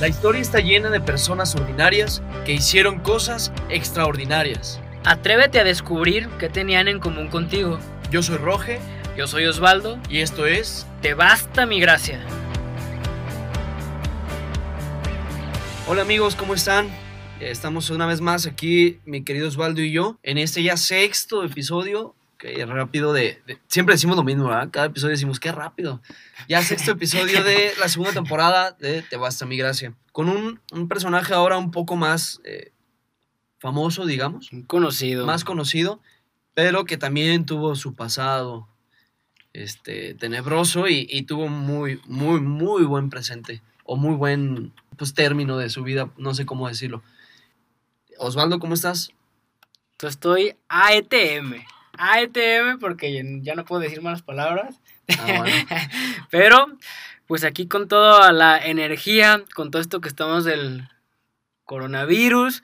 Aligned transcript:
La 0.00 0.08
historia 0.08 0.40
está 0.40 0.58
llena 0.58 0.90
de 0.90 1.00
personas 1.00 1.54
ordinarias 1.54 2.20
que 2.44 2.52
hicieron 2.52 2.98
cosas 2.98 3.52
extraordinarias. 3.68 4.80
Atrévete 5.04 5.60
a 5.60 5.64
descubrir 5.64 6.28
qué 6.40 6.48
tenían 6.48 6.88
en 6.88 6.98
común 6.98 7.28
contigo. 7.28 7.78
Yo 8.10 8.20
soy 8.20 8.38
Roge 8.38 8.80
Yo 9.16 9.28
soy 9.28 9.46
Osvaldo. 9.46 10.00
y 10.08 10.18
esto 10.18 10.46
es... 10.46 10.84
Te 11.00 11.14
basta 11.14 11.64
mi 11.64 11.78
gracia. 11.78 12.20
Hola 15.86 16.02
amigos, 16.02 16.34
¿cómo 16.34 16.54
están? 16.54 16.88
Estamos 17.38 17.88
una 17.90 18.06
vez 18.06 18.20
más 18.20 18.46
aquí, 18.46 18.98
mi 19.04 19.22
querido 19.22 19.46
Osvaldo 19.46 19.80
y 19.80 19.92
yo, 19.92 20.18
en 20.24 20.38
este 20.38 20.64
ya 20.64 20.76
sexto 20.76 21.44
episodio. 21.44 22.16
Rápido 22.66 23.12
de, 23.12 23.42
de- 23.46 23.58
Siempre 23.68 23.94
decimos 23.94 24.16
lo 24.16 24.22
mismo, 24.22 24.44
¿verdad? 24.48 24.68
Cada 24.70 24.86
episodio 24.86 25.12
decimos, 25.12 25.40
qué 25.40 25.50
rápido. 25.52 26.00
Ya 26.48 26.62
sexto 26.62 26.92
episodio 26.92 27.42
de 27.42 27.72
la 27.80 27.88
segunda 27.88 28.12
temporada 28.12 28.72
de 28.72 29.02
Te 29.02 29.16
basta 29.16 29.46
mi 29.46 29.56
gracia. 29.56 29.94
Con 30.12 30.28
un, 30.28 30.60
un 30.72 30.88
personaje 30.88 31.32
ahora 31.32 31.56
un 31.58 31.70
poco 31.70 31.96
más 31.96 32.40
eh, 32.44 32.72
famoso, 33.58 34.04
digamos. 34.06 34.50
Conocido. 34.66 35.24
más 35.26 35.44
conocido, 35.44 36.00
pero 36.54 36.84
que 36.84 36.96
también 36.98 37.46
tuvo 37.46 37.74
su 37.76 37.94
pasado 37.94 38.68
este, 39.54 40.14
tenebroso 40.14 40.88
y, 40.88 41.06
y 41.10 41.22
tuvo 41.22 41.48
muy, 41.48 42.00
muy, 42.06 42.40
muy 42.40 42.84
buen 42.84 43.08
presente 43.08 43.62
o 43.84 43.96
muy 43.96 44.14
buen 44.16 44.72
pues, 44.96 45.14
término 45.14 45.56
de 45.58 45.70
su 45.70 45.82
vida, 45.82 46.10
no 46.18 46.34
sé 46.34 46.44
cómo 46.46 46.68
decirlo. 46.68 47.02
Osvaldo, 48.18 48.58
¿cómo 48.58 48.74
estás? 48.74 49.10
Yo 49.98 50.08
estoy 50.08 50.56
AETM. 50.68 51.54
AETM 52.12 52.78
porque 52.78 53.40
ya- 53.42 53.54
no 53.54 53.64
puedo 53.64 53.80
decir 53.80 54.02
malas 54.02 54.22
palabras. 54.22 54.80
Ah, 55.18 55.34
bueno. 55.38 55.44
Pero, 56.30 56.66
pues 57.26 57.44
aquí 57.44 57.66
con 57.66 57.88
toda 57.88 58.32
la 58.32 58.58
energía, 58.58 59.42
con 59.54 59.70
todo 59.70 59.80
esto 59.82 60.00
que 60.00 60.08
estamos 60.08 60.44
del 60.44 60.88
coronavirus, 61.64 62.62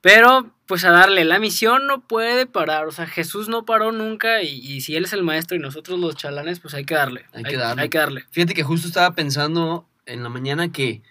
pero 0.00 0.52
pues 0.66 0.84
a 0.84 0.90
darle, 0.90 1.24
la 1.24 1.38
misión 1.38 1.86
no 1.86 2.06
puede 2.06 2.46
parar, 2.46 2.86
o 2.86 2.90
sea, 2.92 3.06
Jesús 3.06 3.48
no 3.48 3.64
paró 3.64 3.92
nunca 3.92 4.42
y, 4.42 4.48
y 4.58 4.80
si 4.80 4.96
Él 4.96 5.04
es 5.04 5.12
el 5.12 5.22
maestro 5.22 5.56
y 5.56 5.60
nosotros 5.60 5.98
los 5.98 6.16
chalanes, 6.16 6.60
pues 6.60 6.74
hay 6.74 6.84
que 6.84 6.94
darle. 6.94 7.24
Hay 7.32 7.44
que 7.44 7.56
darle. 7.56 7.82
Hay 7.82 7.88
que 7.88 7.98
darle. 7.98 8.24
Fíjate 8.30 8.52
que 8.54 8.62
justo 8.64 8.88
estaba 8.88 9.14
pensando 9.14 9.88
en 10.06 10.22
la 10.22 10.28
mañana 10.28 10.72
que 10.72 11.02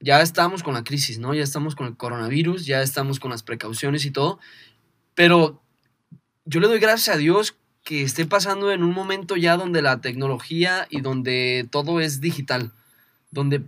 ya 0.00 0.20
estamos 0.20 0.62
con 0.62 0.74
la 0.74 0.82
crisis, 0.84 1.18
¿no? 1.20 1.32
Ya 1.32 1.44
estamos 1.44 1.76
con 1.76 1.86
el 1.86 1.96
coronavirus, 1.96 2.66
ya 2.66 2.82
estamos 2.82 3.20
con 3.20 3.30
las 3.30 3.44
precauciones 3.44 4.04
y 4.04 4.10
todo, 4.10 4.40
pero 5.14 5.61
yo 6.44 6.60
le 6.60 6.68
doy 6.68 6.78
gracias 6.78 7.16
a 7.16 7.18
Dios 7.18 7.56
que 7.84 8.02
esté 8.02 8.26
pasando 8.26 8.72
en 8.72 8.82
un 8.82 8.92
momento 8.92 9.36
ya 9.36 9.56
donde 9.56 9.82
la 9.82 10.00
tecnología 10.00 10.86
y 10.90 11.00
donde 11.00 11.66
todo 11.70 12.00
es 12.00 12.20
digital, 12.20 12.72
donde 13.30 13.62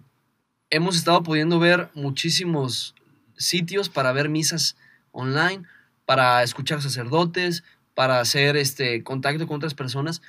hemos 0.70 0.96
estado 0.96 1.22
pudiendo 1.22 1.58
ver 1.58 1.90
muchísimos 1.94 2.94
sitios 3.36 3.88
para 3.88 4.12
ver 4.12 4.28
misas 4.28 4.76
online, 5.12 5.64
para 6.06 6.42
escuchar 6.42 6.80
sacerdotes, 6.82 7.64
para 7.94 8.20
hacer 8.20 8.56
este 8.56 9.02
contacto 9.02 9.46
con 9.46 9.56
otras 9.56 9.74
personas 9.74 10.22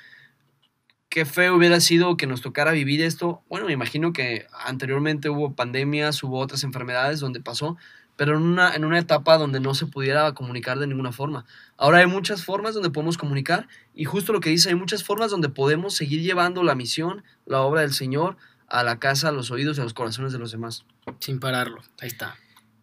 qué 1.16 1.24
feo 1.24 1.56
hubiera 1.56 1.80
sido 1.80 2.18
que 2.18 2.26
nos 2.26 2.42
tocara 2.42 2.72
vivir 2.72 3.00
esto. 3.00 3.42
Bueno, 3.48 3.64
me 3.64 3.72
imagino 3.72 4.12
que 4.12 4.46
anteriormente 4.52 5.30
hubo 5.30 5.54
pandemias, 5.54 6.22
hubo 6.22 6.38
otras 6.38 6.62
enfermedades 6.62 7.20
donde 7.20 7.40
pasó, 7.40 7.78
pero 8.16 8.36
en 8.36 8.42
una, 8.42 8.74
en 8.74 8.84
una 8.84 8.98
etapa 8.98 9.38
donde 9.38 9.60
no 9.60 9.74
se 9.74 9.86
pudiera 9.86 10.32
comunicar 10.32 10.78
de 10.78 10.86
ninguna 10.86 11.12
forma. 11.12 11.44
Ahora 11.76 11.98
hay 11.98 12.06
muchas 12.06 12.44
formas 12.44 12.74
donde 12.74 12.90
podemos 12.90 13.18
comunicar 13.18 13.68
y 13.94 14.04
justo 14.04 14.32
lo 14.32 14.40
que 14.40 14.50
dice, 14.50 14.70
hay 14.70 14.74
muchas 14.74 15.04
formas 15.04 15.30
donde 15.30 15.48
podemos 15.48 15.94
seguir 15.94 16.22
llevando 16.22 16.62
la 16.62 16.74
misión, 16.74 17.22
la 17.44 17.60
obra 17.60 17.82
del 17.82 17.92
Señor 17.92 18.36
a 18.68 18.82
la 18.82 18.98
casa, 18.98 19.28
a 19.28 19.32
los 19.32 19.50
oídos 19.50 19.78
y 19.78 19.80
a 19.80 19.84
los 19.84 19.94
corazones 19.94 20.32
de 20.32 20.38
los 20.38 20.50
demás. 20.50 20.84
Sin 21.20 21.38
pararlo. 21.38 21.82
Ahí 22.00 22.08
está. 22.08 22.36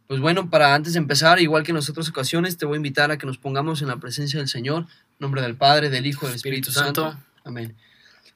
Pues 0.07 0.19
bueno, 0.19 0.49
para 0.49 0.75
antes 0.75 0.93
de 0.93 0.99
empezar, 0.99 1.39
igual 1.39 1.63
que 1.63 1.71
en 1.71 1.75
las 1.75 1.89
otras 1.89 2.09
ocasiones, 2.09 2.57
te 2.57 2.65
voy 2.65 2.75
a 2.75 2.77
invitar 2.77 3.11
a 3.11 3.17
que 3.17 3.25
nos 3.25 3.37
pongamos 3.37 3.81
en 3.81 3.87
la 3.87 3.97
presencia 3.97 4.39
del 4.39 4.47
Señor, 4.47 4.83
en 4.83 4.87
nombre 5.19 5.41
del 5.41 5.55
Padre, 5.55 5.89
del 5.89 6.05
Hijo 6.05 6.27
del 6.27 6.35
Espíritu, 6.35 6.71
Santo. 6.71 7.17
Amén. 7.43 7.75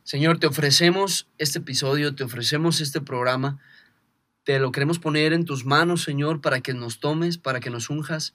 Señor, 0.03 0.39
te 0.39 0.47
ofrecemos 0.47 1.27
este 1.38 1.59
episodio, 1.59 2.16
te 2.16 2.23
ofrecemos 2.23 2.79
este 2.81 3.01
programa. 3.01 3.59
Te 4.47 4.59
lo 4.59 4.71
queremos 4.71 4.97
poner 4.97 5.33
en 5.33 5.43
tus 5.43 5.65
manos, 5.65 6.03
Señor, 6.03 6.39
para 6.39 6.61
que 6.61 6.73
nos 6.73 7.01
tomes, 7.01 7.37
para 7.37 7.59
que 7.59 7.69
nos 7.69 7.89
unjas. 7.89 8.33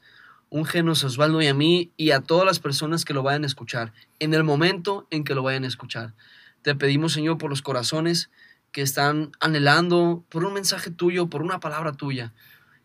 Úngenos 0.50 1.02
a 1.02 1.06
Osvaldo 1.06 1.40
y 1.40 1.46
a 1.46 1.54
mí 1.54 1.90
y 1.96 2.10
a 2.10 2.20
todas 2.20 2.44
las 2.44 2.58
personas 2.58 3.06
que 3.06 3.14
lo 3.14 3.22
vayan 3.22 3.44
a 3.44 3.46
escuchar, 3.46 3.94
en 4.18 4.34
el 4.34 4.44
momento 4.44 5.06
en 5.08 5.24
que 5.24 5.34
lo 5.34 5.42
vayan 5.42 5.64
a 5.64 5.68
escuchar. 5.68 6.12
Te 6.60 6.74
pedimos, 6.74 7.14
Señor, 7.14 7.38
por 7.38 7.48
los 7.48 7.62
corazones 7.62 8.28
que 8.72 8.82
están 8.82 9.32
anhelando 9.40 10.22
por 10.28 10.44
un 10.44 10.52
mensaje 10.52 10.90
tuyo, 10.90 11.30
por 11.30 11.40
una 11.40 11.60
palabra 11.60 11.94
tuya. 11.94 12.34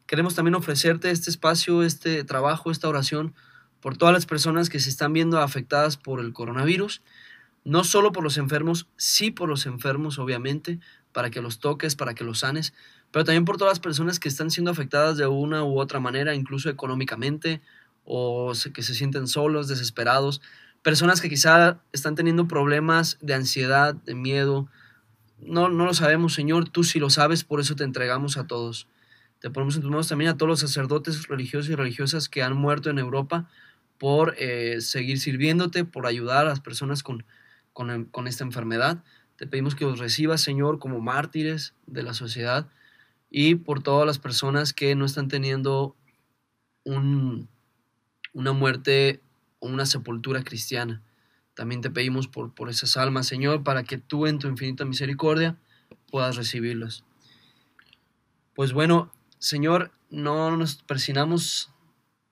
Queremos 0.05 0.33
también 0.33 0.55
ofrecerte 0.55 1.11
este 1.11 1.29
espacio, 1.29 1.83
este 1.83 2.23
trabajo, 2.23 2.71
esta 2.71 2.87
oración 2.87 3.35
por 3.81 3.97
todas 3.97 4.13
las 4.13 4.25
personas 4.25 4.69
que 4.69 4.79
se 4.79 4.89
están 4.89 5.11
viendo 5.11 5.41
afectadas 5.41 5.97
por 5.97 6.21
el 6.21 6.31
coronavirus 6.31 7.01
no 7.67 7.83
solo 7.83 8.13
por 8.13 8.23
los 8.23 8.37
enfermos, 8.37 8.87
sí 8.95 9.29
por 9.29 9.49
los 9.49 9.65
enfermos, 9.65 10.19
obviamente, 10.19 10.79
para 11.11 11.29
que 11.29 11.41
los 11.41 11.59
toques, 11.59 11.97
para 11.97 12.13
que 12.13 12.23
los 12.23 12.39
sanes, 12.39 12.73
pero 13.11 13.25
también 13.25 13.45
por 13.45 13.57
todas 13.57 13.71
las 13.71 13.79
personas 13.79 14.19
que 14.19 14.29
están 14.29 14.51
siendo 14.51 14.71
afectadas 14.71 15.17
de 15.17 15.27
una 15.27 15.63
u 15.63 15.79
otra 15.79 15.99
manera, 15.99 16.35
incluso 16.35 16.69
económicamente, 16.69 17.61
o 18.03 18.53
que 18.73 18.83
se 18.83 18.95
sienten 18.95 19.27
solos, 19.27 19.67
desesperados, 19.67 20.41
personas 20.81 21.19
que 21.19 21.29
quizá 21.29 21.81
están 21.91 22.15
teniendo 22.15 22.47
problemas 22.47 23.17
de 23.21 23.33
ansiedad, 23.33 23.93
de 23.93 24.15
miedo. 24.15 24.69
No, 25.39 25.69
no 25.69 25.85
lo 25.85 25.93
sabemos, 25.93 26.33
Señor, 26.33 26.69
tú 26.69 26.83
sí 26.83 26.99
lo 26.99 27.09
sabes, 27.09 27.43
por 27.43 27.59
eso 27.59 27.75
te 27.75 27.83
entregamos 27.83 28.37
a 28.37 28.47
todos. 28.47 28.87
Te 29.39 29.49
ponemos 29.49 29.75
en 29.75 29.81
tus 29.81 29.91
manos 29.91 30.07
también 30.07 30.31
a 30.31 30.37
todos 30.37 30.49
los 30.49 30.59
sacerdotes 30.61 31.27
religiosos 31.27 31.69
y 31.69 31.75
religiosas 31.75 32.29
que 32.29 32.41
han 32.41 32.55
muerto 32.55 32.89
en 32.89 32.97
Europa 32.97 33.49
por 33.97 34.35
eh, 34.37 34.79
seguir 34.81 35.19
sirviéndote, 35.19 35.83
por 35.83 36.07
ayudar 36.07 36.45
a 36.45 36.49
las 36.49 36.59
personas 36.59 37.03
con, 37.03 37.25
con, 37.73 38.05
con 38.05 38.27
esta 38.27 38.43
enfermedad. 38.43 39.03
Te 39.35 39.47
pedimos 39.47 39.75
que 39.75 39.85
los 39.85 39.99
recibas, 39.99 40.41
Señor, 40.41 40.79
como 40.79 40.99
mártires 40.99 41.73
de 41.85 42.03
la 42.03 42.13
sociedad 42.13 42.67
y 43.29 43.55
por 43.55 43.83
todas 43.83 44.05
las 44.05 44.19
personas 44.19 44.73
que 44.73 44.95
no 44.95 45.05
están 45.05 45.27
teniendo 45.27 45.95
un- 46.83 47.49
una 48.33 48.53
muerte 48.53 49.21
o 49.59 49.67
una 49.67 49.85
sepultura 49.85 50.43
cristiana. 50.43 51.01
También 51.53 51.81
te 51.81 51.89
pedimos 51.89 52.27
por, 52.27 52.53
por 52.53 52.69
esas 52.69 52.97
almas, 52.97 53.27
Señor, 53.27 53.63
para 53.63 53.83
que 53.83 53.97
tú 53.97 54.27
en 54.27 54.37
tu 54.39 54.47
infinita 54.47 54.85
misericordia 54.85 55.57
puedas 56.11 56.35
recibirlas. 56.35 57.03
Pues 58.53 58.73
bueno, 58.73 59.11
Señor, 59.39 59.91
no 60.09 60.55
nos 60.57 60.75
persinamos 60.83 61.71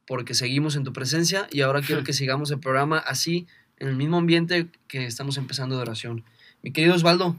porque 0.08 0.34
seguimos 0.34 0.76
en 0.76 0.84
tu 0.84 0.94
presencia 0.94 1.48
y 1.52 1.62
ahora 1.62 1.82
quiero 1.82 2.04
que 2.04 2.14
sigamos 2.14 2.52
el 2.52 2.60
programa 2.60 3.00
así, 3.00 3.48
en 3.78 3.88
el 3.90 3.96
mismo 3.96 4.18
ambiente 4.18 4.70
que 4.88 5.06
estamos 5.06 5.38
empezando 5.38 5.76
de 5.76 5.82
oración. 5.82 6.24
Mi 6.62 6.72
querido 6.72 6.96
Osvaldo, 6.96 7.36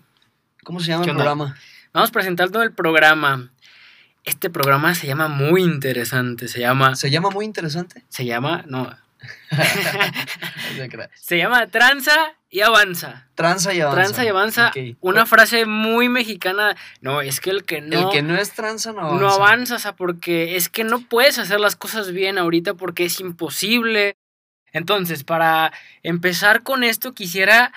¿cómo 0.65 0.81
se 0.81 0.89
llama 0.89 1.05
¿Qué 1.05 1.11
el 1.11 1.17
programa? 1.17 1.57
Vamos 1.97 2.11
presentando 2.11 2.63
el 2.63 2.73
programa. 2.73 3.49
Este 4.23 4.51
programa 4.51 4.95
se 4.95 5.07
llama 5.07 5.29
muy 5.29 5.63
interesante. 5.63 6.47
Se 6.47 6.61
llama. 6.61 6.95
Se 6.95 7.11
llama 7.11 7.31
muy 7.31 7.47
interesante. 7.47 8.05
Se 8.11 8.27
llama. 8.27 8.67
No. 8.69 8.95
Se 11.15 11.39
llama 11.39 11.69
Tranza 11.69 12.35
y 12.51 12.61
Avanza. 12.61 13.29
Tranza 13.35 13.73
y 13.73 13.81
avanza. 13.81 14.03
Tranza 14.03 14.25
y 14.27 14.29
Avanza. 14.29 14.73
Una 15.01 15.25
frase 15.25 15.65
muy 15.65 16.11
mexicana. 16.11 16.77
No, 17.01 17.23
es 17.23 17.41
que 17.41 17.49
el 17.49 17.65
que 17.65 17.81
no. 17.81 18.11
El 18.11 18.13
que 18.13 18.21
no 18.21 18.37
es 18.37 18.53
tranza 18.53 18.93
no 18.93 19.01
avanza. 19.01 19.23
no 19.23 19.31
avanza, 19.31 19.77
o 19.77 19.79
sea, 19.79 19.97
porque 19.97 20.57
es 20.57 20.69
que 20.69 20.85
no 20.85 21.01
puedes 21.01 21.39
hacer 21.39 21.61
las 21.61 21.77
cosas 21.77 22.13
bien 22.13 22.37
ahorita 22.37 22.75
porque 22.75 23.07
es 23.07 23.21
imposible. 23.21 24.19
Entonces, 24.71 25.25
para 25.25 25.73
empezar 26.03 26.63
con 26.63 26.85
esto, 26.85 27.15
quisiera 27.15 27.73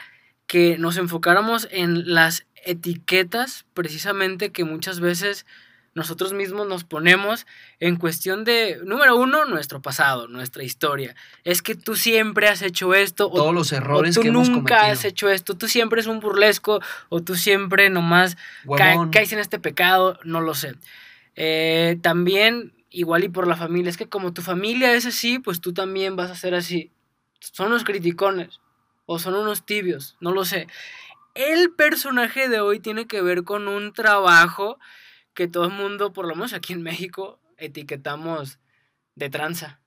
que 0.50 0.80
nos 0.80 0.98
enfocáramos 0.98 1.70
en 1.72 2.12
las 2.12 2.48
etiquetas, 2.66 3.66
precisamente 3.74 4.52
que 4.52 4.64
muchas 4.64 5.00
veces 5.00 5.46
nosotros 5.96 6.34
mismos 6.34 6.68
nos 6.68 6.84
ponemos 6.84 7.46
en 7.80 7.96
cuestión 7.98 8.44
de, 8.46 8.80
número 8.86 9.16
uno, 9.18 9.46
nuestro 9.46 9.82
pasado, 9.82 10.28
nuestra 10.28 10.64
historia. 10.64 11.16
Es 11.44 11.62
que 11.62 11.76
tú 11.76 11.96
siempre 11.96 12.48
has 12.48 12.62
hecho 12.62 12.94
esto, 12.94 13.28
o 13.30 13.36
Todos 13.36 13.54
los 13.54 13.72
errores 13.72 14.16
o 14.16 14.20
tú 14.20 14.24
que 14.24 14.28
hemos 14.30 14.50
nunca 14.50 14.60
cometido. 14.78 14.92
has 14.94 15.04
hecho 15.06 15.30
esto, 15.30 15.56
tú 15.56 15.68
siempre 15.68 16.00
es 16.00 16.08
un 16.08 16.20
burlesco, 16.20 16.80
o 17.10 17.22
tú 17.22 17.36
siempre 17.36 17.90
nomás 17.90 18.38
ca- 18.78 18.94
caes 19.12 19.34
en 19.34 19.40
este 19.40 19.60
pecado, 19.60 20.20
no 20.24 20.42
lo 20.42 20.54
sé. 20.54 20.76
Eh, 21.36 21.98
también, 22.02 22.74
igual 22.92 23.24
y 23.24 23.30
por 23.30 23.48
la 23.48 23.56
familia, 23.56 23.90
es 23.90 23.98
que 23.98 24.08
como 24.08 24.32
tu 24.34 24.42
familia 24.42 24.94
es 24.94 25.06
así, 25.06 25.40
pues 25.40 25.60
tú 25.60 25.74
también 25.74 26.16
vas 26.16 26.30
a 26.32 26.36
ser 26.36 26.54
así. 26.54 26.92
Son 27.40 27.68
unos 27.68 27.84
criticones, 27.84 28.60
o 29.06 29.18
son 29.18 29.34
unos 29.36 29.66
tibios, 29.66 30.16
no 30.20 30.32
lo 30.34 30.46
sé. 30.46 30.68
El 31.36 31.72
personaje 31.72 32.50
de 32.50 32.60
hoy 32.60 32.80
tiene 32.80 33.08
que 33.08 33.22
ver 33.22 33.44
con 33.44 33.68
un 33.68 33.94
trabajo 33.94 34.80
que 35.34 35.48
todo 35.48 35.66
el 35.66 35.72
mundo, 35.74 36.12
por 36.12 36.28
lo 36.28 36.36
menos 36.36 36.54
aquí 36.54 36.74
en 36.74 36.82
México, 36.82 37.40
etiquetamos 37.58 38.60
de 39.16 39.30
tranza. 39.30 39.80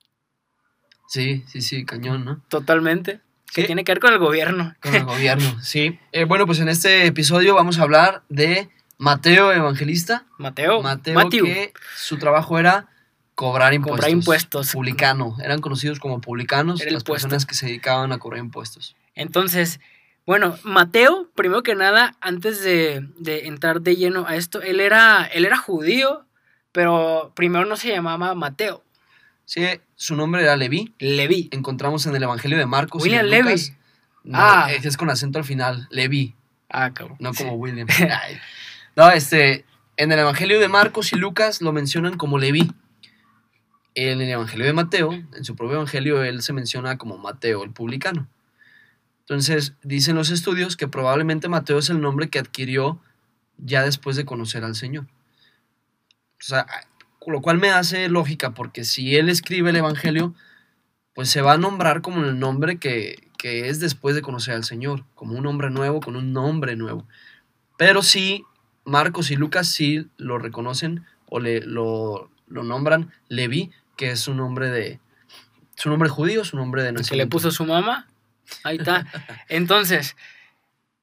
Sí, 1.09 1.45
sí, 1.47 1.61
sí, 1.61 1.85
cañón, 1.85 2.25
¿no? 2.25 2.43
Totalmente. 2.49 3.21
Que 3.53 3.63
Sí. 3.63 3.67
tiene 3.67 3.85
que 3.85 3.93
ver 3.93 4.01
con 4.01 4.13
el 4.15 4.19
gobierno. 4.19 4.75
Con 4.81 4.95
el 4.95 5.05
gobierno, 5.05 5.45
sí. 5.63 5.99
Eh, 6.13 6.25
bueno, 6.25 6.47
pues 6.47 6.59
en 6.61 6.69
este 6.69 7.07
episodio 7.07 7.55
vamos 7.55 7.79
a 7.79 7.83
hablar 7.83 8.23
de 8.31 8.71
Mateo, 8.97 9.53
evangelista. 9.53 10.25
Mateo. 10.39 10.81
Mateo, 10.81 11.29
que 11.29 11.73
su 11.97 12.17
trabajo 12.19 12.59
era 12.59 12.89
cobrar 13.35 13.75
impuestos. 13.75 13.97
Cobrar 13.99 14.11
impuestos. 14.11 14.73
Publicano. 14.73 15.37
Eran 15.43 15.61
conocidos 15.61 15.99
como 15.99 16.21
publicanos 16.21 16.83
las 16.89 17.05
personas 17.05 17.45
que 17.45 17.55
se 17.55 17.67
dedicaban 17.67 18.13
a 18.13 18.19
cobrar 18.19 18.39
impuestos. 18.41 18.97
Entonces, 19.15 19.81
bueno, 20.25 20.57
Mateo, 20.63 21.29
primero 21.35 21.63
que 21.63 21.75
nada, 21.75 22.17
antes 22.21 22.63
de, 22.63 23.05
entrar 23.25 23.81
de 23.81 23.97
lleno 23.97 24.27
a 24.27 24.37
esto, 24.37 24.63
él 24.63 24.79
era, 24.81 25.25
él 25.25 25.45
era 25.45 25.57
judío, 25.57 26.27
pero 26.71 27.33
primero 27.35 27.65
no 27.65 27.77
se 27.77 27.89
llamaba 27.89 28.35
Mateo. 28.35 28.85
Sí, 29.45 29.67
su 29.97 30.15
nombre 30.15 30.43
era 30.43 30.57
Leví. 30.57 30.95
Leví. 30.99 31.49
Encontramos 31.51 32.07
en 32.07 32.15
el 32.15 32.23
Evangelio 32.23 32.57
de 32.57 32.67
Marcos. 32.67 33.03
William 33.03 33.27
Leví. 33.27 33.55
ah. 34.33 34.71
Es 34.71 34.97
con 34.97 35.11
acento 35.11 35.39
al 35.39 35.45
final, 35.45 35.89
Leví. 35.91 36.35
Ah, 36.69 36.93
cabrón. 36.95 37.17
No 37.21 37.35
como 37.35 37.55
William. 37.55 37.89
no, 38.97 39.11
este, 39.11 39.65
en 39.97 40.13
el 40.13 40.21
Evangelio 40.21 40.61
de 40.61 40.69
Marcos 40.69 41.13
y 41.13 41.17
Lucas 41.17 41.61
lo 41.61 41.73
mencionan 41.73 42.17
como 42.17 42.39
Leví. 42.39 42.71
En 43.95 44.23
el 44.23 44.31
Evangelio 44.31 44.67
de 44.67 44.73
Mateo, 44.73 45.13
en 45.13 45.45
su 45.45 45.55
propio 45.57 45.75
Evangelio, 45.75 46.23
él 46.23 46.43
se 46.43 46.53
menciona 46.53 46.97
como 46.97 47.19
Mateo, 47.19 47.65
el 47.65 47.73
publicano. 47.73 48.29
Entonces, 49.23 49.75
dicen 49.83 50.17
los 50.17 50.31
estudios 50.31 50.77
que 50.77 50.89
probablemente 50.89 51.49
Mateo 51.49 51.79
es 51.79 51.91
el 51.91 52.01
nombre 52.01 52.29
que 52.29 52.39
adquirió 52.39 53.01
ya 53.57 53.83
después 53.83 54.17
de 54.17 54.25
conocer 54.25 54.65
al 54.65 54.75
Señor. 54.75 55.07
O 56.41 56.45
sea, 56.45 56.67
lo 57.27 57.41
cual 57.41 57.59
me 57.59 57.71
hace 57.71 58.09
lógica, 58.09 58.53
porque 58.53 58.85
si 58.85 59.17
él 59.17 59.29
escribe 59.29 59.71
el 59.71 59.77
Evangelio, 59.77 60.35
pues 61.15 61.31
se 61.31 61.43
va 61.43 61.53
a 61.53 61.59
nombrar 61.59 62.03
como 62.03 62.25
el 62.25 62.39
nombre 62.39 62.79
que, 62.79 63.31
es 63.43 63.81
después 63.81 64.15
de 64.15 64.23
conocer 64.23 64.55
al 64.55 64.65
Señor, 64.65 65.05
como 65.15 65.37
un 65.37 65.47
hombre 65.47 65.71
nuevo, 65.71 66.01
con 66.01 66.17
un 66.17 66.33
nombre 66.33 66.77
nuevo. 66.77 67.07
Pero 67.77 68.03
sí, 68.03 68.45
Marcos 68.85 69.31
y 69.31 69.37
Lucas 69.37 69.69
sí 69.69 70.07
lo 70.17 70.39
reconocen 70.39 71.05
o 71.27 71.41
le, 71.41 71.61
lo, 71.61 72.31
nombran 72.49 73.13
Levi, 73.29 73.71
que 73.97 74.13
es 74.13 74.21
su 74.21 74.35
nombre 74.35 74.71
de... 74.71 75.01
Su 75.75 75.89
nombre 75.89 76.09
judío, 76.09 76.45
su 76.45 76.57
nombre 76.57 76.83
de 76.83 76.93
nacimiento. 76.93 77.13
¿Que 77.13 77.17
le 77.17 77.27
puso 77.27 77.51
su 77.51 77.65
mamá? 77.65 78.07
Ahí 78.65 78.77
está. 78.79 79.07
Entonces, 79.49 80.17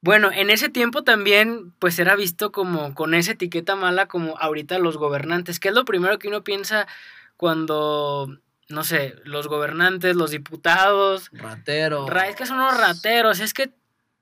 bueno, 0.02 0.30
en 0.32 0.48
ese 0.48 0.70
tiempo 0.70 1.04
también 1.04 1.72
pues 1.78 1.98
era 1.98 2.16
visto 2.16 2.52
como 2.52 2.94
con 2.94 3.14
esa 3.14 3.32
etiqueta 3.32 3.76
mala 3.76 4.06
como 4.06 4.38
ahorita 4.38 4.78
los 4.78 4.96
gobernantes, 4.96 5.60
que 5.60 5.68
es 5.68 5.74
lo 5.74 5.84
primero 5.84 6.18
que 6.18 6.28
uno 6.28 6.42
piensa 6.42 6.86
cuando, 7.36 8.38
no 8.68 8.84
sé, 8.84 9.14
los 9.24 9.46
gobernantes, 9.48 10.16
los 10.16 10.30
diputados. 10.30 11.30
Rateros. 11.32 12.10
es 12.28 12.36
que 12.36 12.46
son 12.46 12.60
unos 12.60 12.78
rateros, 12.78 13.40
es 13.40 13.52
que 13.52 13.70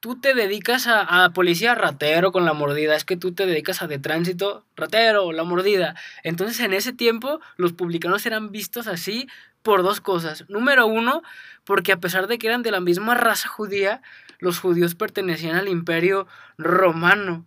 tú 0.01 0.21
te 0.21 0.35
dedicas 0.35 0.87
a, 0.89 1.25
a, 1.25 1.31
policía 1.33 1.75
ratero 1.75 2.33
con 2.33 2.45
la 2.45 2.53
mordida, 2.53 2.97
es 2.97 3.05
que 3.05 3.17
tú 3.17 3.35
te 3.35 3.47
dedicas 3.47 3.83
a 3.83 3.87
de 3.87 3.99
tránsito 3.99 4.65
ratero, 4.75 5.31
la 5.33 5.45
mordida. 5.45 5.95
Entonces 6.25 6.59
en 6.61 6.73
ese 6.73 6.93
tiempo 6.93 7.41
los 7.57 7.73
publicanos 7.73 8.27
eran 8.27 8.51
vistos 8.51 8.89
así 8.89 9.29
por 9.63 9.83
dos 9.83 10.01
cosas. 10.01 10.45
Número 10.49 10.87
uno, 10.87 11.23
porque 11.65 11.93
a 11.93 12.01
pesar 12.01 12.27
de 12.27 12.39
que 12.39 12.47
eran 12.47 12.63
de 12.63 12.71
la 12.71 12.81
misma 12.81 13.15
raza 13.15 13.49
judía, 13.49 14.03
los 14.39 14.59
judíos 14.59 14.95
pertenecían 14.95 15.57
al 15.57 15.69
imperio 15.69 16.27
romano. 16.57 17.47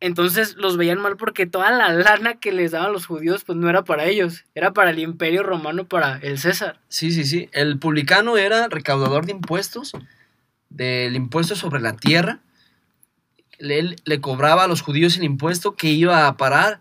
Entonces 0.00 0.56
los 0.56 0.76
veían 0.76 0.98
mal 0.98 1.16
porque 1.16 1.46
toda 1.46 1.70
la 1.70 1.88
lana 1.88 2.34
que 2.34 2.52
les 2.52 2.72
daban 2.72 2.92
los 2.92 3.06
judíos 3.06 3.42
pues 3.44 3.56
no 3.56 3.70
era 3.70 3.84
para 3.84 4.04
ellos, 4.04 4.44
era 4.54 4.72
para 4.72 4.90
el 4.90 4.98
imperio 4.98 5.42
romano, 5.42 5.86
para 5.86 6.18
el 6.18 6.38
César. 6.38 6.78
Sí, 6.88 7.10
sí, 7.10 7.24
sí. 7.24 7.48
El 7.52 7.78
publicano 7.78 8.36
era 8.36 8.68
recaudador 8.68 9.24
de 9.24 9.32
impuestos, 9.32 9.92
del 10.68 11.16
impuesto 11.16 11.56
sobre 11.56 11.80
la 11.80 11.96
tierra. 11.96 12.40
Él 13.58 13.96
le 14.04 14.20
cobraba 14.20 14.64
a 14.64 14.68
los 14.68 14.82
judíos 14.82 15.16
el 15.16 15.24
impuesto 15.24 15.74
que 15.74 15.88
iba 15.88 16.26
a 16.26 16.36
parar 16.36 16.80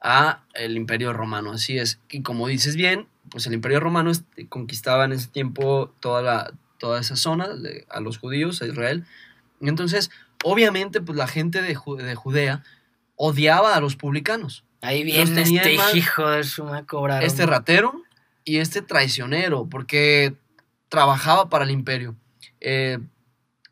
a 0.00 0.42
el 0.54 0.76
imperio 0.76 1.12
romano, 1.12 1.52
así 1.52 1.78
es. 1.78 2.00
Y 2.10 2.22
como 2.22 2.48
dices 2.48 2.74
bien, 2.74 3.06
pues 3.34 3.48
el 3.48 3.52
imperio 3.52 3.80
romano 3.80 4.12
conquistaba 4.48 5.06
en 5.06 5.12
ese 5.12 5.26
tiempo 5.26 5.92
toda, 5.98 6.22
la, 6.22 6.52
toda 6.78 7.00
esa 7.00 7.16
zona, 7.16 7.48
a 7.88 7.98
los 7.98 8.18
judíos, 8.18 8.62
a 8.62 8.66
Israel. 8.66 9.04
Y 9.60 9.68
entonces, 9.68 10.12
obviamente, 10.44 11.00
pues 11.00 11.18
la 11.18 11.26
gente 11.26 11.60
de, 11.60 11.76
de 11.98 12.14
Judea 12.14 12.62
odiaba 13.16 13.74
a 13.74 13.80
los 13.80 13.96
publicanos. 13.96 14.62
Ahí 14.82 15.02
viene 15.02 15.42
este 15.42 15.74
hijo 15.96 16.30
de 16.30 16.44
su 16.44 16.64
cobrar. 16.86 17.24
Este 17.24 17.44
ratero 17.44 18.04
y 18.44 18.58
este 18.58 18.82
traicionero, 18.82 19.66
porque 19.68 20.36
trabajaba 20.88 21.48
para 21.48 21.64
el 21.64 21.72
imperio. 21.72 22.14
Eh, 22.60 23.00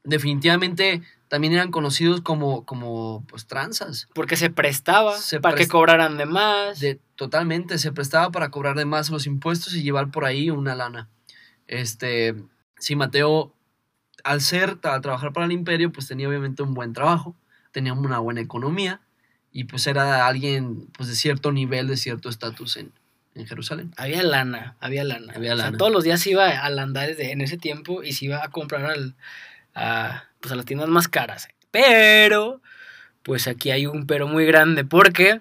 definitivamente 0.03 1.03
también 1.33 1.55
eran 1.55 1.71
conocidos 1.71 2.21
como, 2.21 2.67
como 2.67 3.25
pues, 3.27 3.47
tranzas. 3.47 4.07
Porque 4.13 4.37
se 4.37 4.51
prestaba 4.51 5.15
para 5.41 5.57
que 5.57 5.67
cobraran 5.67 6.19
de 6.19 6.27
más. 6.27 6.79
De, 6.79 7.01
totalmente, 7.17 7.79
se 7.79 7.91
prestaba 7.91 8.31
para 8.31 8.51
cobrar 8.51 8.77
de 8.77 8.85
más 8.85 9.09
los 9.09 9.27
impuestos 9.27 9.75
y 9.75 9.83
llevar 9.83 10.11
por 10.11 10.27
ahí 10.27 10.51
una 10.51 10.75
lana. 10.75 11.09
Este, 11.67 12.35
sí, 12.77 12.97
Mateo, 12.97 13.55
al 14.25 14.43
ser, 14.43 14.77
al 14.83 15.01
trabajar 15.01 15.33
para 15.33 15.47
el 15.47 15.53
imperio, 15.53 15.91
pues 15.91 16.07
tenía 16.07 16.29
obviamente 16.29 16.63
un 16.63 16.75
buen 16.75 16.93
trabajo, 16.93 17.35
tenía 17.71 17.95
una 17.95 18.19
buena 18.19 18.43
economía 18.43 19.01
y 19.51 19.65
pues 19.65 19.87
era 19.87 20.27
alguien 20.27 20.89
pues 20.89 21.09
de 21.09 21.15
cierto 21.15 21.51
nivel, 21.51 21.89
de 21.89 21.97
cierto 21.97 22.29
estatus 22.29 22.77
en, 22.77 22.93
Jerusalén. 23.47 23.95
Había 23.97 24.23
lana, 24.23 24.77
había 24.81 25.03
lana. 25.03 25.33
Había 25.35 25.55
lana. 25.55 25.79
todos 25.79 25.91
los 25.91 26.05
días 26.05 26.27
iba 26.27 26.51
al 26.51 26.79
andar 26.79 27.09
en 27.09 27.41
ese 27.41 27.57
tiempo 27.57 28.03
y 28.03 28.13
se 28.13 28.27
iba 28.27 28.45
a 28.45 28.51
comprar 28.51 28.85
al, 28.85 29.15
a, 29.75 30.25
pues 30.41 30.53
a 30.53 30.57
las 30.57 30.65
tiendas 30.65 30.89
más 30.89 31.09
caras. 31.09 31.49
Pero, 31.71 32.61
pues 33.23 33.49
aquí 33.49 33.71
hay 33.71 33.87
un 33.87 34.07
pero 34.07 34.27
muy 34.27 34.45
grande 34.47 34.85
porque, 34.85 35.41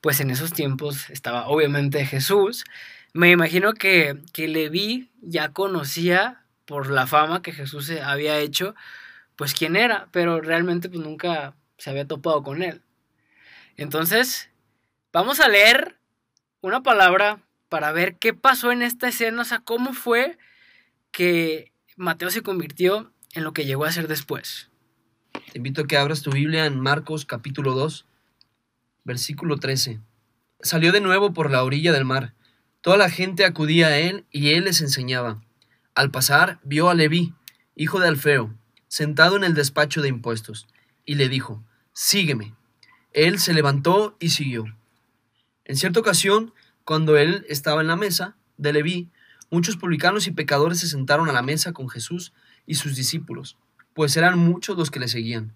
pues 0.00 0.20
en 0.20 0.30
esos 0.30 0.52
tiempos 0.52 1.10
estaba 1.10 1.48
obviamente 1.48 2.04
Jesús. 2.06 2.64
Me 3.12 3.30
imagino 3.30 3.74
que, 3.74 4.18
que 4.32 4.48
Leví 4.48 5.10
ya 5.20 5.50
conocía 5.50 6.42
por 6.66 6.90
la 6.90 7.06
fama 7.06 7.42
que 7.42 7.52
Jesús 7.52 7.90
había 7.90 8.38
hecho, 8.38 8.74
pues 9.36 9.54
quién 9.54 9.76
era, 9.76 10.08
pero 10.12 10.40
realmente 10.40 10.88
pues 10.88 11.00
nunca 11.00 11.54
se 11.78 11.90
había 11.90 12.06
topado 12.06 12.42
con 12.42 12.62
él. 12.62 12.82
Entonces, 13.76 14.50
vamos 15.12 15.40
a 15.40 15.48
leer 15.48 15.98
una 16.60 16.82
palabra 16.82 17.40
para 17.68 17.92
ver 17.92 18.16
qué 18.16 18.34
pasó 18.34 18.70
en 18.70 18.82
esta 18.82 19.08
escena, 19.08 19.42
o 19.42 19.44
sea, 19.44 19.60
cómo 19.60 19.92
fue 19.94 20.38
que 21.10 21.72
Mateo 21.96 22.30
se 22.30 22.42
convirtió 22.42 23.12
en 23.32 23.44
lo 23.44 23.52
que 23.52 23.64
llegó 23.64 23.84
a 23.84 23.92
ser 23.92 24.08
después. 24.08 24.68
Te 25.32 25.58
invito 25.58 25.82
a 25.82 25.86
que 25.86 25.96
abras 25.96 26.22
tu 26.22 26.30
Biblia 26.30 26.66
en 26.66 26.78
Marcos 26.78 27.24
capítulo 27.24 27.72
2, 27.72 28.06
versículo 29.04 29.56
13. 29.56 30.00
Salió 30.60 30.92
de 30.92 31.00
nuevo 31.00 31.32
por 31.32 31.50
la 31.50 31.64
orilla 31.64 31.92
del 31.92 32.04
mar. 32.04 32.34
Toda 32.82 32.96
la 32.96 33.10
gente 33.10 33.44
acudía 33.44 33.88
a 33.88 33.98
él 33.98 34.26
y 34.30 34.50
él 34.50 34.64
les 34.64 34.80
enseñaba. 34.80 35.42
Al 35.94 36.10
pasar 36.10 36.60
vio 36.62 36.90
a 36.90 36.94
Leví, 36.94 37.34
hijo 37.74 38.00
de 38.00 38.08
Alfeo, 38.08 38.54
sentado 38.88 39.36
en 39.36 39.44
el 39.44 39.54
despacho 39.54 40.02
de 40.02 40.08
impuestos, 40.08 40.68
y 41.04 41.14
le 41.14 41.28
dijo, 41.28 41.62
Sígueme. 41.92 42.54
Él 43.12 43.38
se 43.38 43.52
levantó 43.52 44.16
y 44.20 44.30
siguió. 44.30 44.64
En 45.64 45.76
cierta 45.76 46.00
ocasión, 46.00 46.52
cuando 46.84 47.16
él 47.16 47.46
estaba 47.48 47.80
en 47.80 47.86
la 47.86 47.96
mesa 47.96 48.36
de 48.56 48.72
Leví, 48.72 49.10
muchos 49.50 49.76
publicanos 49.76 50.26
y 50.26 50.32
pecadores 50.32 50.80
se 50.80 50.88
sentaron 50.88 51.28
a 51.28 51.32
la 51.32 51.42
mesa 51.42 51.72
con 51.72 51.88
Jesús 51.88 52.32
y 52.66 52.74
sus 52.74 52.96
discípulos, 52.96 53.56
pues 53.94 54.16
eran 54.16 54.38
muchos 54.38 54.76
los 54.76 54.90
que 54.90 55.00
le 55.00 55.08
seguían. 55.08 55.52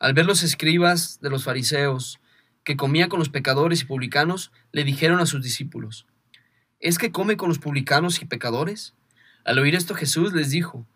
Al 0.00 0.14
ver 0.14 0.26
los 0.26 0.42
escribas 0.42 1.20
de 1.20 1.30
los 1.30 1.44
fariseos, 1.44 2.20
que 2.64 2.76
comía 2.76 3.08
con 3.08 3.18
los 3.18 3.28
pecadores 3.28 3.82
y 3.82 3.84
publicanos, 3.84 4.50
le 4.72 4.84
dijeron 4.84 5.20
a 5.20 5.26
sus 5.26 5.42
discípulos, 5.42 6.06
¿es 6.80 6.98
que 6.98 7.12
come 7.12 7.36
con 7.36 7.48
los 7.48 7.58
publicanos 7.58 8.20
y 8.22 8.24
pecadores? 8.24 8.94
Al 9.44 9.58
oír 9.58 9.74
esto 9.74 9.94
Jesús 9.94 10.32
les 10.32 10.50
dijo, 10.50 10.86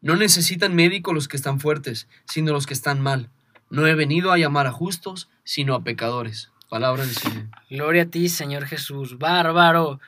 no 0.00 0.16
necesitan 0.16 0.74
médico 0.74 1.12
los 1.12 1.28
que 1.28 1.36
están 1.36 1.60
fuertes, 1.60 2.08
sino 2.26 2.52
los 2.52 2.66
que 2.66 2.74
están 2.74 3.00
mal. 3.00 3.30
No 3.68 3.86
he 3.86 3.94
venido 3.94 4.32
a 4.32 4.38
llamar 4.38 4.66
a 4.66 4.72
justos, 4.72 5.28
sino 5.44 5.74
a 5.74 5.84
pecadores. 5.84 6.50
Palabra 6.68 7.04
del 7.04 7.14
Señor. 7.14 7.46
Gloria 7.70 8.02
a 8.02 8.06
ti, 8.06 8.28
Señor 8.28 8.66
Jesús. 8.66 9.18
Bárbaro. 9.18 10.00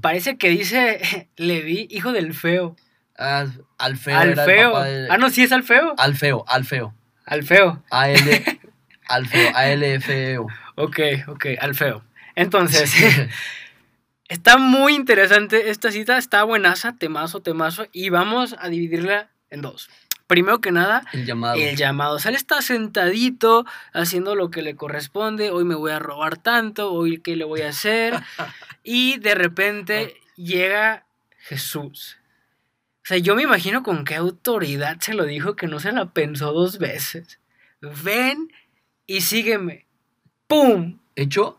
parece 0.00 0.36
que 0.36 0.50
dice 0.50 1.28
Leví, 1.36 1.86
hijo 1.90 2.12
del 2.12 2.34
feo. 2.34 2.76
Ah, 3.18 3.46
Alfeo. 3.78 4.16
Alfeo. 4.16 4.76
Ah, 5.10 5.16
no, 5.18 5.30
sí 5.30 5.42
es 5.42 5.52
Alfeo. 5.52 5.94
Alfeo, 5.98 6.44
Alfeo. 6.48 6.94
Alfeo. 7.26 7.82
A-L. 7.90 8.60
Alfeo, 9.08 9.50
A-L-F-E-O. 9.54 10.46
Ok, 10.74 10.98
ok, 11.28 11.46
Alfeo. 11.60 12.02
Entonces, 12.34 12.94
está 14.28 14.56
muy 14.56 14.94
interesante 14.94 15.68
esta 15.68 15.92
cita, 15.92 16.16
está 16.16 16.44
buenaza, 16.44 16.96
temazo, 16.96 17.40
temazo, 17.40 17.86
y 17.92 18.08
vamos 18.08 18.56
a 18.58 18.70
dividirla 18.70 19.28
en 19.50 19.60
dos. 19.60 19.90
Primero 20.26 20.62
que 20.62 20.72
nada, 20.72 21.04
el 21.12 21.26
llamado. 21.26 21.56
El 21.56 21.76
llamado. 21.76 22.16
O 22.16 22.18
sea, 22.18 22.30
él 22.30 22.36
está 22.36 22.62
sentadito, 22.62 23.66
haciendo 23.92 24.34
lo 24.34 24.50
que 24.50 24.62
le 24.62 24.76
corresponde. 24.76 25.50
Hoy 25.50 25.64
me 25.64 25.74
voy 25.74 25.92
a 25.92 25.98
robar 25.98 26.38
tanto, 26.38 26.90
hoy 26.90 27.18
qué 27.18 27.36
le 27.36 27.44
voy 27.44 27.60
a 27.60 27.68
hacer. 27.68 28.18
y 28.82 29.18
de 29.18 29.34
repente 29.34 30.16
llega 30.36 31.04
Jesús. 31.36 32.16
O 33.02 33.04
sea, 33.04 33.18
yo 33.18 33.34
me 33.34 33.42
imagino 33.42 33.82
con 33.82 34.04
qué 34.04 34.14
autoridad 34.14 34.98
se 35.00 35.14
lo 35.14 35.24
dijo 35.24 35.56
que 35.56 35.66
no 35.66 35.80
se 35.80 35.92
la 35.92 36.12
pensó 36.12 36.52
dos 36.52 36.78
veces. 36.78 37.40
Ven 37.80 38.52
y 39.06 39.22
sígueme. 39.22 39.86
¡pum! 40.52 40.98
Hecho, 41.16 41.58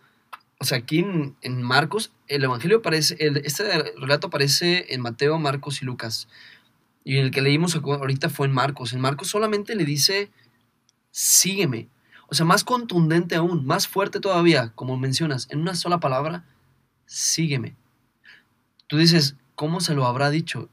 o 0.59 0.65
sea, 0.65 0.77
aquí 0.77 0.99
en, 0.99 1.63
Marcos, 1.63 2.11
el 2.27 2.43
Evangelio 2.43 2.77
aparece, 2.77 3.15
el, 3.19 3.37
este 3.37 3.63
relato 3.97 4.27
aparece 4.27 4.93
en 4.93 5.01
Mateo, 5.01 5.39
Marcos 5.39 5.81
y 5.81 5.85
Lucas. 5.85 6.27
Y 7.03 7.17
el 7.17 7.31
que 7.31 7.41
leímos 7.41 7.75
ahorita 7.75 8.29
fue 8.29 8.45
en 8.45 8.53
Marcos. 8.53 8.93
En 8.93 9.01
Marcos 9.01 9.29
solamente 9.29 9.75
le 9.75 9.83
dice, 9.83 10.29
sígueme. 11.09 11.89
O 12.27 12.35
sea, 12.35 12.45
más 12.45 12.63
contundente 12.63 13.35
aún, 13.35 13.65
más 13.65 13.87
fuerte 13.87 14.19
todavía, 14.19 14.71
como 14.75 14.95
mencionas, 14.95 15.47
en 15.49 15.61
una 15.61 15.73
sola 15.73 15.99
palabra, 15.99 16.45
sígueme. 17.07 17.75
Tú 18.85 18.97
dices, 18.97 19.35
¿cómo 19.55 19.81
se 19.81 19.95
lo 19.95 20.05
habrá 20.05 20.29
dicho? 20.29 20.69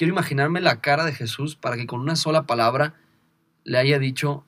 Quiero 0.00 0.14
imaginarme 0.14 0.62
la 0.62 0.80
cara 0.80 1.04
de 1.04 1.12
Jesús 1.12 1.56
para 1.56 1.76
que 1.76 1.86
con 1.86 2.00
una 2.00 2.16
sola 2.16 2.44
palabra 2.44 2.94
le 3.64 3.76
haya 3.76 3.98
dicho, 3.98 4.46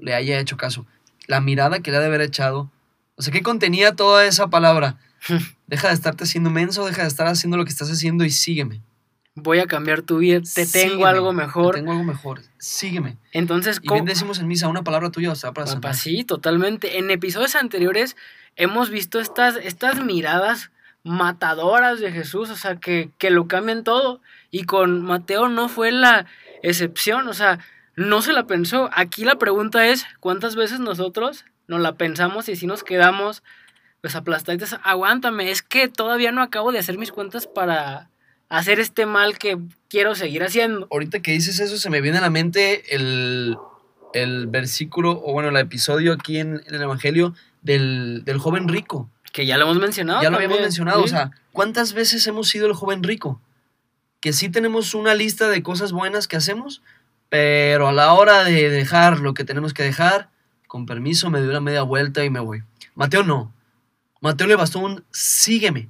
le 0.00 0.14
haya 0.14 0.40
hecho 0.40 0.56
caso. 0.56 0.84
La 1.28 1.40
mirada 1.40 1.78
que 1.78 1.92
le 1.92 1.98
ha 1.98 2.00
de 2.00 2.06
haber 2.06 2.22
echado. 2.22 2.72
O 3.14 3.22
sea, 3.22 3.32
¿qué 3.32 3.40
contenía 3.40 3.94
toda 3.94 4.26
esa 4.26 4.48
palabra? 4.48 4.98
Deja 5.68 5.86
de 5.86 5.94
estarte 5.94 6.24
haciendo 6.24 6.50
menso, 6.50 6.86
deja 6.86 7.02
de 7.02 7.06
estar 7.06 7.28
haciendo 7.28 7.56
lo 7.56 7.64
que 7.64 7.70
estás 7.70 7.88
haciendo 7.88 8.24
y 8.24 8.30
sígueme. 8.30 8.82
Voy 9.36 9.60
a 9.60 9.66
cambiar 9.66 10.02
tu 10.02 10.18
vida, 10.18 10.40
te 10.40 10.66
tengo 10.66 11.06
algo 11.06 11.32
mejor. 11.32 11.76
Te 11.76 11.78
tengo 11.82 11.92
algo 11.92 12.02
mejor, 12.02 12.42
sígueme. 12.58 13.16
Entonces, 13.30 13.78
y 13.80 13.92
bien 13.92 14.06
decimos 14.06 14.40
en 14.40 14.48
misa, 14.48 14.66
una 14.66 14.82
palabra 14.82 15.10
tuya 15.10 15.30
o 15.30 15.36
sea 15.36 15.52
para 15.52 15.68
sanar. 15.68 15.94
Sí, 15.94 16.24
totalmente. 16.24 16.98
En 16.98 17.12
episodios 17.12 17.54
anteriores 17.54 18.16
hemos 18.56 18.90
visto 18.90 19.20
estas, 19.20 19.54
estas 19.54 20.02
miradas 20.02 20.72
matadoras 21.04 22.00
de 22.00 22.10
Jesús, 22.10 22.50
o 22.50 22.56
sea, 22.56 22.74
que, 22.80 23.10
que 23.18 23.30
lo 23.30 23.46
cambian 23.46 23.84
todo. 23.84 24.20
Y 24.50 24.64
con 24.64 25.02
Mateo 25.02 25.48
no 25.48 25.68
fue 25.68 25.92
la 25.92 26.26
excepción, 26.62 27.28
o 27.28 27.34
sea, 27.34 27.60
no 27.96 28.22
se 28.22 28.32
la 28.32 28.46
pensó. 28.46 28.90
Aquí 28.92 29.24
la 29.24 29.36
pregunta 29.36 29.86
es, 29.86 30.06
¿cuántas 30.20 30.56
veces 30.56 30.80
nosotros 30.80 31.44
nos 31.68 31.80
la 31.80 31.94
pensamos 31.94 32.48
y 32.48 32.56
si 32.56 32.66
nos 32.66 32.82
quedamos 32.82 33.42
pues 34.00 34.16
aplastados? 34.16 34.76
Aguántame, 34.82 35.50
es 35.50 35.62
que 35.62 35.88
todavía 35.88 36.32
no 36.32 36.42
acabo 36.42 36.72
de 36.72 36.78
hacer 36.78 36.98
mis 36.98 37.12
cuentas 37.12 37.46
para 37.46 38.10
hacer 38.48 38.80
este 38.80 39.06
mal 39.06 39.38
que 39.38 39.58
quiero 39.88 40.14
seguir 40.14 40.42
haciendo. 40.42 40.88
Ahorita 40.90 41.20
que 41.20 41.32
dices 41.32 41.60
eso, 41.60 41.78
se 41.78 41.90
me 41.90 42.00
viene 42.00 42.18
a 42.18 42.22
la 42.22 42.30
mente 42.30 42.94
el, 42.94 43.56
versículo, 44.48 45.12
o 45.24 45.32
bueno, 45.32 45.50
el 45.50 45.56
episodio 45.56 46.12
aquí 46.12 46.38
en, 46.38 46.62
el 46.66 46.82
Evangelio 46.82 47.34
del, 47.62 48.24
joven 48.38 48.68
rico. 48.68 49.08
Que 49.32 49.46
ya 49.46 49.56
lo 49.58 49.64
hemos 49.64 49.78
mencionado. 49.78 50.22
Ya 50.22 50.30
lo 50.30 50.36
habíamos 50.36 50.60
mencionado, 50.60 51.02
o 51.02 51.06
sea, 51.06 51.30
¿cuántas 51.52 51.92
veces 51.92 52.26
hemos 52.26 52.48
sido 52.48 52.66
el 52.66 52.72
joven 52.72 53.04
rico? 53.04 53.40
Que 54.20 54.32
sí 54.32 54.50
tenemos 54.50 54.94
una 54.94 55.14
lista 55.14 55.48
de 55.48 55.62
cosas 55.62 55.92
buenas 55.92 56.28
que 56.28 56.36
hacemos, 56.36 56.82
pero 57.28 57.88
a 57.88 57.92
la 57.92 58.12
hora 58.12 58.44
de 58.44 58.68
dejar 58.68 59.20
lo 59.20 59.34
que 59.34 59.44
tenemos 59.44 59.72
que 59.72 59.82
dejar, 59.82 60.28
con 60.66 60.86
permiso, 60.86 61.30
me 61.30 61.40
doy 61.40 61.48
una 61.48 61.60
media 61.60 61.82
vuelta 61.82 62.24
y 62.24 62.30
me 62.30 62.40
voy. 62.40 62.62
Mateo 62.94 63.22
no. 63.22 63.52
Mateo 64.20 64.46
le 64.46 64.56
bastó 64.56 64.80
un 64.80 65.04
sígueme. 65.10 65.88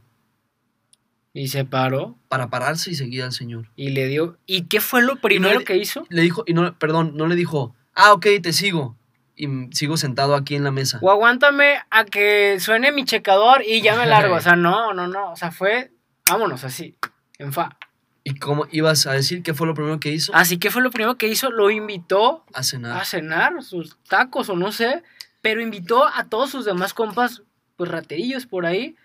Y 1.32 1.48
se 1.48 1.64
paró. 1.64 2.16
Para 2.28 2.50
pararse 2.50 2.90
y 2.90 2.94
seguir 2.94 3.22
al 3.22 3.32
Señor. 3.32 3.68
Y 3.76 3.90
le 3.90 4.06
dio. 4.06 4.38
¿Y 4.46 4.62
qué 4.62 4.80
fue 4.80 5.02
lo 5.02 5.16
primero 5.16 5.60
que 5.64 5.76
hizo? 5.76 6.06
Le 6.08 6.22
dijo, 6.22 6.44
y 6.46 6.54
no, 6.54 6.78
perdón, 6.78 7.12
no 7.16 7.26
le 7.26 7.36
dijo, 7.36 7.74
ah, 7.94 8.12
ok, 8.12 8.26
te 8.42 8.52
sigo. 8.52 8.96
Y 9.36 9.48
sigo 9.72 9.96
sentado 9.96 10.34
aquí 10.34 10.54
en 10.54 10.64
la 10.64 10.70
mesa. 10.70 10.98
O 11.02 11.10
aguántame 11.10 11.80
a 11.90 12.04
que 12.04 12.58
suene 12.60 12.92
mi 12.92 13.04
checador 13.04 13.62
y 13.66 13.80
ya 13.80 13.96
me 13.96 14.06
largo. 14.06 14.34
o 14.36 14.40
sea, 14.40 14.56
no, 14.56 14.92
no, 14.92 15.08
no. 15.08 15.32
O 15.32 15.36
sea, 15.36 15.50
fue, 15.50 15.92
vámonos 16.28 16.64
así, 16.64 16.96
en 17.38 17.52
fa. 17.52 17.76
¿Y 18.22 18.34
cómo 18.34 18.66
ibas 18.70 19.06
a 19.06 19.12
decir 19.12 19.42
qué 19.42 19.54
fue 19.54 19.66
lo 19.66 19.74
primero 19.74 19.98
que 19.98 20.10
hizo? 20.10 20.34
Así 20.34 20.58
que 20.58 20.70
fue 20.70 20.82
lo 20.82 20.90
primero 20.90 21.16
que 21.16 21.28
hizo, 21.28 21.50
lo 21.50 21.70
invitó 21.70 22.44
a 22.52 22.62
cenar. 22.62 23.00
A 23.00 23.04
cenar, 23.04 23.62
sus 23.62 23.96
tacos 24.08 24.48
o 24.48 24.56
no 24.56 24.72
sé, 24.72 25.02
pero 25.40 25.62
invitó 25.62 26.06
a 26.06 26.24
todos 26.28 26.50
sus 26.50 26.64
demás 26.64 26.92
compas, 26.92 27.42
pues 27.76 27.90
raterillos 27.90 28.46
por 28.46 28.66
ahí. 28.66 28.96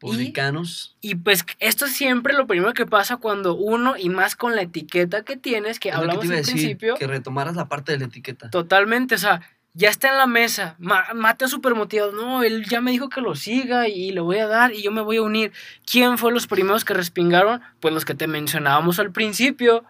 Publicanos. 0.00 0.96
Y, 1.00 1.14
pues 1.14 1.44
esto 1.60 1.84
es 1.84 1.92
siempre 1.92 2.32
lo 2.32 2.46
primero 2.46 2.72
que 2.74 2.86
pasa 2.86 3.18
cuando 3.18 3.54
uno, 3.54 3.96
y 3.96 4.08
más 4.08 4.34
con 4.34 4.56
la 4.56 4.62
etiqueta 4.62 5.22
que 5.22 5.36
tienes, 5.36 5.78
que 5.78 5.92
hablamos 5.92 6.28
al 6.28 6.42
principio. 6.42 6.96
Que 6.96 7.06
retomaras 7.06 7.54
la 7.54 7.68
parte 7.68 7.92
de 7.92 7.98
la 7.98 8.06
etiqueta. 8.06 8.50
Totalmente, 8.50 9.14
o 9.14 9.18
sea, 9.18 9.42
ya 9.74 9.88
está 9.88 10.10
en 10.10 10.18
la 10.18 10.26
mesa. 10.26 10.76
Mateo 10.78 11.48
súper 11.48 11.74
motivado. 11.74 12.12
No, 12.12 12.42
él 12.42 12.64
ya 12.68 12.80
me 12.80 12.90
dijo 12.90 13.08
que 13.08 13.20
lo 13.20 13.34
siga 13.34 13.88
y 13.88 14.12
le 14.12 14.20
voy 14.20 14.38
a 14.38 14.46
dar 14.46 14.72
y 14.72 14.82
yo 14.82 14.92
me 14.92 15.00
voy 15.00 15.16
a 15.16 15.22
unir. 15.22 15.52
¿Quién 15.90 16.18
fue 16.18 16.32
los 16.32 16.46
primeros 16.46 16.84
que 16.84 16.94
respingaron? 16.94 17.62
Pues 17.80 17.94
los 17.94 18.04
que 18.04 18.14
te 18.14 18.26
mencionábamos 18.26 18.98
al 18.98 19.12
principio. 19.12 19.84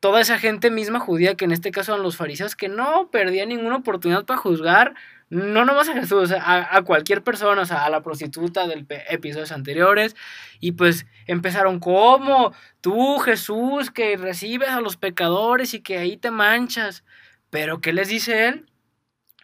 Toda 0.00 0.20
esa 0.20 0.38
gente 0.38 0.70
misma 0.70 1.00
judía, 1.00 1.36
que 1.36 1.46
en 1.46 1.52
este 1.52 1.70
caso 1.70 1.92
eran 1.92 2.02
los 2.02 2.16
fariseos, 2.16 2.54
que 2.54 2.68
no 2.68 3.08
perdía 3.10 3.46
ninguna 3.46 3.76
oportunidad 3.76 4.24
para 4.24 4.38
juzgar 4.38 4.94
no 5.28 5.64
nomás 5.64 5.88
a 5.88 5.94
Jesús, 5.94 6.32
a, 6.32 6.82
cualquier 6.82 7.22
persona, 7.22 7.62
o 7.62 7.66
sea, 7.66 7.84
a 7.84 7.90
la 7.90 8.02
prostituta 8.02 8.68
del 8.68 8.86
episodios 9.08 9.50
anteriores. 9.50 10.14
Y 10.60 10.72
pues 10.72 11.06
empezaron 11.26 11.80
como 11.80 12.52
tú, 12.80 13.18
Jesús, 13.18 13.90
que 13.90 14.16
recibes 14.16 14.68
a 14.68 14.80
los 14.80 14.96
pecadores 14.96 15.74
y 15.74 15.80
que 15.80 15.98
ahí 15.98 16.16
te 16.16 16.30
manchas. 16.30 17.02
Pero 17.50 17.80
¿qué 17.80 17.92
les 17.92 18.08
dice 18.08 18.48
él? 18.48 18.66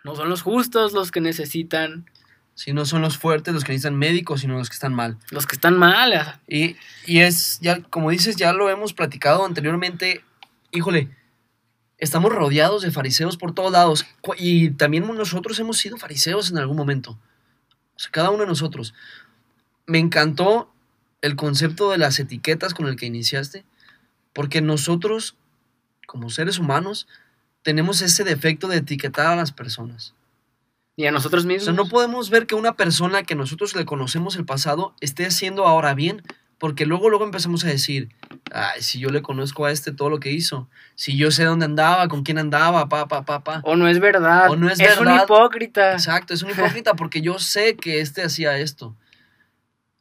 No 0.04 0.16
son 0.16 0.28
los 0.28 0.42
justos 0.42 0.92
los 0.92 1.10
que 1.10 1.20
necesitan. 1.20 2.10
Si 2.54 2.72
no 2.72 2.84
son 2.84 3.00
los 3.00 3.16
fuertes 3.16 3.54
los 3.54 3.64
que 3.64 3.72
necesitan 3.72 3.96
médicos, 3.96 4.42
sino 4.42 4.58
los 4.58 4.68
que 4.68 4.74
están 4.74 4.94
mal. 4.94 5.16
Los 5.30 5.46
que 5.46 5.54
están 5.54 5.78
mal. 5.78 6.38
Y, 6.46 6.76
y 7.06 7.20
es, 7.20 7.58
ya, 7.60 7.82
como 7.82 8.10
dices, 8.10 8.36
ya 8.36 8.52
lo 8.52 8.68
hemos 8.68 8.92
platicado 8.92 9.44
anteriormente. 9.46 10.24
Híjole, 10.70 11.08
estamos 11.98 12.32
rodeados 12.32 12.82
de 12.82 12.90
fariseos 12.90 13.36
por 13.36 13.54
todos 13.54 13.72
lados. 13.72 14.06
Y 14.36 14.70
también 14.70 15.06
nosotros 15.06 15.58
hemos 15.60 15.78
sido 15.78 15.96
fariseos 15.96 16.50
en 16.50 16.58
algún 16.58 16.76
momento. 16.76 17.18
O 17.96 17.98
sea, 17.98 18.10
cada 18.10 18.30
uno 18.30 18.40
de 18.40 18.48
nosotros. 18.48 18.94
Me 19.86 19.98
encantó 19.98 20.72
el 21.22 21.36
concepto 21.36 21.90
de 21.90 21.98
las 21.98 22.18
etiquetas 22.18 22.74
con 22.74 22.86
el 22.88 22.96
que 22.96 23.06
iniciaste, 23.06 23.64
porque 24.32 24.60
nosotros, 24.60 25.36
como 26.06 26.28
seres 26.28 26.58
humanos, 26.58 27.06
tenemos 27.62 28.02
ese 28.02 28.24
defecto 28.24 28.68
de 28.68 28.78
etiquetar 28.78 29.26
a 29.26 29.36
las 29.36 29.52
personas. 29.52 30.14
Y 30.96 31.06
a 31.06 31.12
nosotros 31.12 31.46
mismos. 31.46 31.62
O 31.62 31.64
sea, 31.66 31.74
no 31.74 31.88
podemos 31.88 32.28
ver 32.28 32.46
que 32.46 32.54
una 32.54 32.74
persona 32.74 33.22
que 33.22 33.34
nosotros 33.34 33.74
le 33.74 33.86
conocemos 33.86 34.36
el 34.36 34.44
pasado 34.44 34.94
esté 35.00 35.24
haciendo 35.24 35.66
ahora 35.66 35.94
bien, 35.94 36.22
porque 36.58 36.86
luego, 36.86 37.08
luego 37.08 37.24
empezamos 37.24 37.64
a 37.64 37.68
decir, 37.68 38.10
Ay, 38.54 38.82
si 38.82 38.98
yo 38.98 39.08
le 39.08 39.22
conozco 39.22 39.64
a 39.64 39.70
este 39.70 39.92
todo 39.92 40.10
lo 40.10 40.20
que 40.20 40.30
hizo, 40.30 40.68
si 40.94 41.16
yo 41.16 41.30
sé 41.30 41.44
dónde 41.44 41.64
andaba, 41.64 42.08
con 42.08 42.22
quién 42.22 42.38
andaba, 42.38 42.88
pa, 42.88 43.08
pa, 43.08 43.24
pa, 43.24 43.42
pa. 43.42 43.60
O 43.64 43.76
no 43.76 43.88
es 43.88 43.98
verdad. 43.98 44.50
O 44.50 44.56
no 44.56 44.68
es, 44.68 44.78
es 44.78 44.98
un 44.98 45.08
hipócrita. 45.10 45.92
Exacto, 45.92 46.34
es 46.34 46.42
un 46.42 46.50
hipócrita 46.52 46.94
porque 46.94 47.22
yo 47.22 47.38
sé 47.38 47.76
que 47.76 48.00
este 48.00 48.22
hacía 48.22 48.58
esto. 48.58 48.94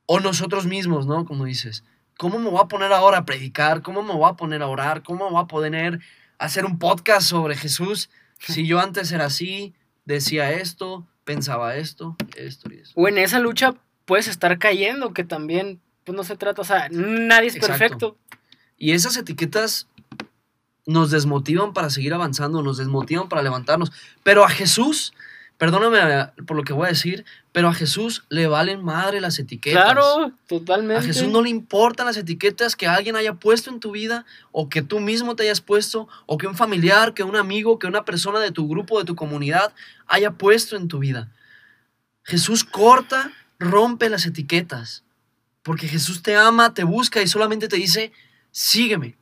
O 0.05 0.19
nosotros 0.19 0.65
mismos, 0.65 1.05
¿no? 1.07 1.25
Como 1.25 1.45
dices, 1.45 1.85
¿cómo 2.17 2.39
me 2.39 2.49
voy 2.49 2.59
a 2.61 2.67
poner 2.67 2.91
ahora 2.91 3.19
a 3.19 3.25
predicar? 3.25 3.81
¿Cómo 3.81 4.03
me 4.03 4.13
voy 4.13 4.29
a 4.29 4.33
poner 4.33 4.61
a 4.61 4.67
orar? 4.67 5.01
¿Cómo 5.03 5.25
me 5.25 5.31
voy 5.31 5.43
a 5.43 5.47
poner 5.47 5.99
hacer 6.41 6.65
un 6.65 6.79
podcast 6.79 7.27
sobre 7.27 7.55
Jesús 7.55 8.09
si 8.47 8.65
yo 8.65 8.79
antes 8.79 9.11
era 9.11 9.25
así, 9.25 9.73
decía 10.05 10.51
esto, 10.51 11.07
pensaba 11.23 11.75
esto, 11.75 12.15
esto 12.35 12.71
y 12.71 12.79
eso? 12.79 12.91
O 12.95 13.07
en 13.07 13.17
esa 13.17 13.39
lucha 13.39 13.75
puedes 14.05 14.27
estar 14.27 14.57
cayendo, 14.57 15.13
que 15.13 15.23
también 15.23 15.79
pues 16.03 16.15
no 16.15 16.23
se 16.23 16.35
trata, 16.35 16.61
o 16.61 16.65
sea, 16.65 16.89
nadie 16.89 17.49
es 17.49 17.57
perfecto. 17.57 18.17
Y 18.77 18.93
esas 18.93 19.15
etiquetas 19.17 19.87
nos 20.87 21.11
desmotivan 21.11 21.73
para 21.73 21.91
seguir 21.91 22.13
avanzando, 22.13 22.63
nos 22.63 22.77
desmotivan 22.77 23.29
para 23.29 23.43
levantarnos. 23.43 23.91
Pero 24.23 24.43
a 24.43 24.49
Jesús, 24.49 25.13
perdóname 25.61 26.31
por 26.47 26.57
lo 26.57 26.63
que 26.63 26.73
voy 26.73 26.87
a 26.87 26.89
decir, 26.89 27.23
pero 27.51 27.67
a 27.67 27.73
Jesús 27.75 28.23
le 28.29 28.47
valen 28.47 28.83
madre 28.83 29.21
las 29.21 29.37
etiquetas. 29.37 29.83
Claro, 29.83 30.31
totalmente. 30.47 31.03
A 31.03 31.05
Jesús 31.05 31.27
no 31.27 31.43
le 31.43 31.51
importan 31.51 32.07
las 32.07 32.17
etiquetas 32.17 32.75
que 32.75 32.87
alguien 32.87 33.15
haya 33.15 33.35
puesto 33.35 33.69
en 33.69 33.79
tu 33.79 33.91
vida, 33.91 34.25
o 34.51 34.69
que 34.69 34.81
tú 34.81 34.99
mismo 34.99 35.35
te 35.35 35.43
hayas 35.43 35.61
puesto, 35.61 36.07
o 36.25 36.39
que 36.39 36.47
un 36.47 36.55
familiar, 36.55 37.13
que 37.13 37.21
un 37.21 37.35
amigo, 37.35 37.77
que 37.77 37.85
una 37.85 38.05
persona 38.05 38.39
de 38.39 38.49
tu 38.49 38.67
grupo, 38.67 38.97
de 38.97 39.05
tu 39.05 39.15
comunidad 39.15 39.71
haya 40.07 40.31
puesto 40.31 40.77
en 40.77 40.87
tu 40.87 40.97
vida. 40.97 41.29
Jesús 42.23 42.63
corta, 42.63 43.31
rompe 43.59 44.09
las 44.09 44.25
etiquetas. 44.25 45.03
Porque 45.61 45.87
Jesús 45.87 46.23
te 46.23 46.35
ama, 46.35 46.73
te 46.73 46.85
busca 46.85 47.21
y 47.21 47.27
solamente 47.27 47.67
te 47.67 47.75
dice, 47.75 48.11
sígueme. 48.49 49.15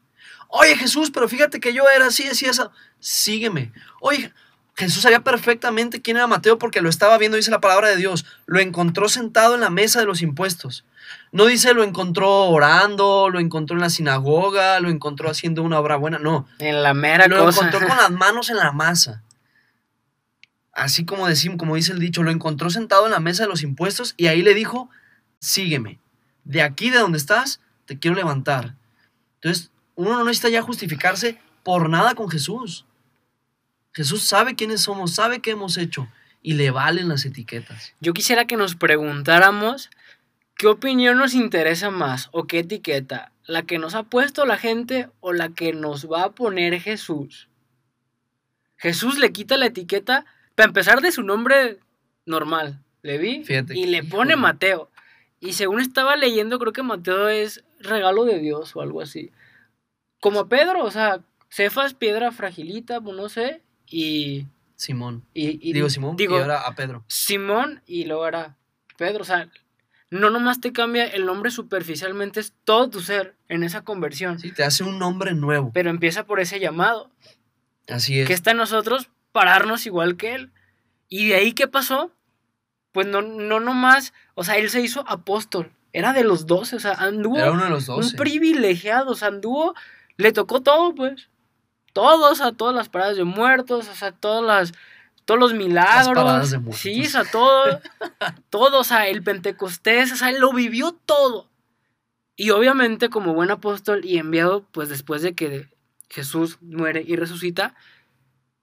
Oye 0.48 0.78
Jesús, 0.78 1.12
pero 1.12 1.28
fíjate 1.28 1.60
que 1.60 1.74
yo 1.74 1.84
era 1.94 2.06
así, 2.06 2.30
así, 2.30 2.46
eso. 2.46 2.72
Sígueme. 3.02 3.74
Oye, 4.00 4.32
Jesús 4.80 5.04
sabía 5.04 5.20
perfectamente 5.20 6.02
quién 6.02 6.16
era 6.16 6.26
Mateo 6.26 6.58
porque 6.58 6.80
lo 6.80 6.88
estaba 6.88 7.18
viendo, 7.18 7.36
dice 7.36 7.52
la 7.52 7.60
palabra 7.60 7.90
de 7.90 7.98
Dios. 7.98 8.26
Lo 8.46 8.62
encontró 8.62 9.10
sentado 9.10 9.56
en 9.56 9.60
la 9.60 9.70
mesa 9.70 10.00
de 10.00 10.06
los 10.06 10.22
impuestos. 10.22 10.86
No 11.34 11.48
dice 11.48 11.74
lo 11.74 11.84
encontró 11.84 12.46
orando, 12.46 13.30
lo 13.30 13.42
encontró 13.42 13.76
en 13.76 13.82
la 13.82 13.90
sinagoga, 13.90 14.80
lo 14.80 14.90
encontró 14.90 15.30
haciendo 15.30 15.64
una 15.64 15.80
obra 15.80 15.98
buena. 15.98 16.18
No. 16.18 16.48
En 16.60 16.82
la 16.82 16.94
mera 16.94 17.28
lo 17.28 17.40
Lo 17.40 17.50
encontró 17.50 17.80
con 17.86 17.98
las 17.98 18.10
manos 18.24 18.50
en 18.50 18.56
la 18.56 18.72
masa. 18.72 19.22
Así 20.72 21.04
como 21.04 21.28
decimos, 21.28 21.58
como 21.58 21.76
dice 21.76 21.92
el 21.92 22.00
dicho, 22.00 22.24
lo 22.24 22.32
encontró 22.32 22.70
sentado 22.70 23.06
en 23.06 23.12
la 23.12 23.20
mesa 23.20 23.44
de 23.44 23.50
los 23.50 23.64
impuestos 23.64 24.14
y 24.16 24.28
ahí 24.28 24.42
le 24.42 24.54
dijo, 24.54 24.90
sígueme. 25.42 26.00
De 26.46 26.62
aquí 26.62 26.90
de 26.90 27.00
donde 27.00 27.18
estás, 27.18 27.60
te 27.84 28.00
quiero 28.00 28.16
levantar. 28.16 28.76
Entonces, 29.42 29.72
uno 29.96 30.12
no 30.12 30.24
necesita 30.24 30.48
ya 30.48 30.62
justificarse 30.62 31.38
por 31.64 31.90
nada 31.90 32.16
con 32.16 32.30
Jesús. 32.30 32.86
Jesús 33.94 34.24
sabe 34.24 34.56
quiénes 34.56 34.82
somos, 34.82 35.16
sabe 35.16 35.40
qué 35.40 35.52
hemos 35.52 35.78
hecho. 35.78 36.08
y 36.42 36.54
le 36.54 36.72
valen 36.72 37.10
las 37.10 37.26
etiquetas. 37.26 37.94
Yo 38.00 38.14
quisiera 38.14 38.46
que 38.46 38.56
nos 38.56 38.76
preguntáramos 38.76 39.90
qué 40.56 40.68
opinión 40.68 41.18
nos 41.18 41.34
interesa 41.34 41.90
más 41.90 42.30
o 42.32 42.48
qué 42.48 42.60
etiqueta, 42.60 43.34
la 43.46 43.64
que 43.64 43.78
nos 43.78 43.94
ha 43.94 44.04
puesto 44.04 44.46
la 44.46 44.58
gente 44.58 45.10
o 45.20 45.34
la 45.34 45.50
que 45.50 45.74
nos 45.74 46.10
va 46.10 46.24
a 46.24 46.32
poner 46.32 46.80
Jesús. 46.80 47.50
Jesús 48.78 49.20
le 49.20 49.34
quita 49.34 49.58
la 49.58 49.66
etiqueta, 49.66 50.26
para 50.56 50.68
empezar 50.68 51.02
de 51.02 51.12
su 51.12 51.24
nombre 51.24 51.80
normal, 52.26 52.82
Levi, 53.02 53.44
y 53.74 53.88
le 53.88 54.04
pone 54.04 54.38
Mateo. 54.38 54.90
Y 55.42 55.54
según 55.54 55.82
estaba 55.82 56.16
leyendo, 56.16 56.60
creo 56.60 56.74
que 56.74 56.84
Mateo 56.84 57.28
es 57.28 57.64
regalo 57.80 58.24
de 58.26 58.40
Dios 58.40 58.76
o 58.76 58.82
algo 58.82 59.02
así. 59.02 59.32
Como 60.22 60.48
Pedro, 60.48 60.84
o 60.84 60.92
sea, 60.92 61.22
Cefas, 61.50 61.94
piedra 61.94 62.32
fragilita, 62.32 63.02
pues 63.02 63.16
no 63.16 63.28
sé, 63.30 63.62
y... 63.90 64.48
Simón. 64.76 65.26
Y, 65.34 65.74
digo 65.74 65.90
Simón, 65.90 66.16
digo, 66.16 66.38
y 66.38 66.42
ahora 66.42 66.62
a 66.62 66.74
Pedro. 66.74 67.04
Simón 67.08 67.82
y 67.86 68.06
luego 68.06 68.26
era 68.26 68.56
Pedro, 68.98 69.24
o 69.24 69.26
sea, 69.26 69.50
no 70.10 70.30
nomás 70.30 70.62
te 70.62 70.72
cambia 70.72 71.06
el 71.06 71.26
nombre 71.26 71.52
superficialmente, 71.52 72.40
es 72.40 72.54
todo 72.64 72.90
tu 72.90 73.02
ser 73.02 73.36
en 73.48 73.64
esa 73.64 73.84
conversión. 73.84 74.40
Sí, 74.40 74.52
te 74.52 74.64
hace 74.64 74.84
un 74.84 74.98
nombre 74.98 75.34
nuevo. 75.34 75.72
Pero 75.74 75.90
empieza 75.90 76.26
por 76.26 76.40
ese 76.40 76.60
llamado. 76.60 77.12
Así 77.88 78.20
es. 78.20 78.28
Que 78.28 78.34
está 78.34 78.52
en 78.52 78.58
nosotros 78.58 79.10
pararnos 79.32 79.86
igual 79.86 80.18
que 80.18 80.36
él. 80.36 80.52
Y 81.10 81.28
de 81.28 81.36
ahí, 81.36 81.54
¿qué 81.54 81.68
pasó? 81.68 82.12
Pues 82.92 83.06
no, 83.06 83.22
no 83.22 83.60
nomás, 83.60 84.14
o 84.34 84.44
sea, 84.44 84.58
él 84.58 84.70
se 84.70 84.82
hizo 84.82 85.04
apóstol. 85.08 85.72
Era 85.92 86.14
de 86.14 86.24
los 86.24 86.46
doce, 86.46 86.76
o 86.76 86.80
sea, 86.80 86.94
anduvo. 86.94 87.38
Era 87.38 87.52
uno 87.52 87.64
de 87.64 87.70
los 87.70 87.86
doce. 87.86 88.12
Un 88.12 88.16
privilegiado, 88.16 89.12
o 89.12 89.16
sea, 89.16 89.28
anduvo, 89.28 89.76
le 90.18 90.32
tocó 90.32 90.62
todo, 90.62 90.96
pues. 90.96 91.30
Todos, 91.94 92.42
a 92.42 92.52
todas 92.52 92.76
las 92.76 92.90
paradas 92.90 93.18
de 93.18 93.24
muertos, 93.24 93.88
o 93.88 93.96
sea, 93.96 94.12
todas 94.12 94.44
las, 94.44 94.80
todos 95.26 95.40
los 95.40 95.54
milagros. 95.54 96.56
sí, 96.74 97.02
o 97.02 97.10
sea, 97.10 97.24
todo, 97.26 97.82
todo, 98.50 98.80
o 98.80 98.84
sea, 98.84 99.08
el 99.08 99.24
Pentecostés, 99.24 100.12
o 100.12 100.16
sea, 100.16 100.30
él 100.30 100.40
lo 100.40 100.54
vivió 100.54 100.92
todo. 101.06 101.50
Y 102.36 102.52
obviamente, 102.52 103.10
como 103.10 103.34
buen 103.34 103.52
apóstol 103.52 104.06
y 104.06 104.18
enviado, 104.18 104.66
pues 104.72 104.90
después 104.90 105.22
de 105.22 105.34
que 105.34 105.68
Jesús 106.10 106.58
muere 106.62 107.04
y 107.06 107.16
resucita, 107.16 107.76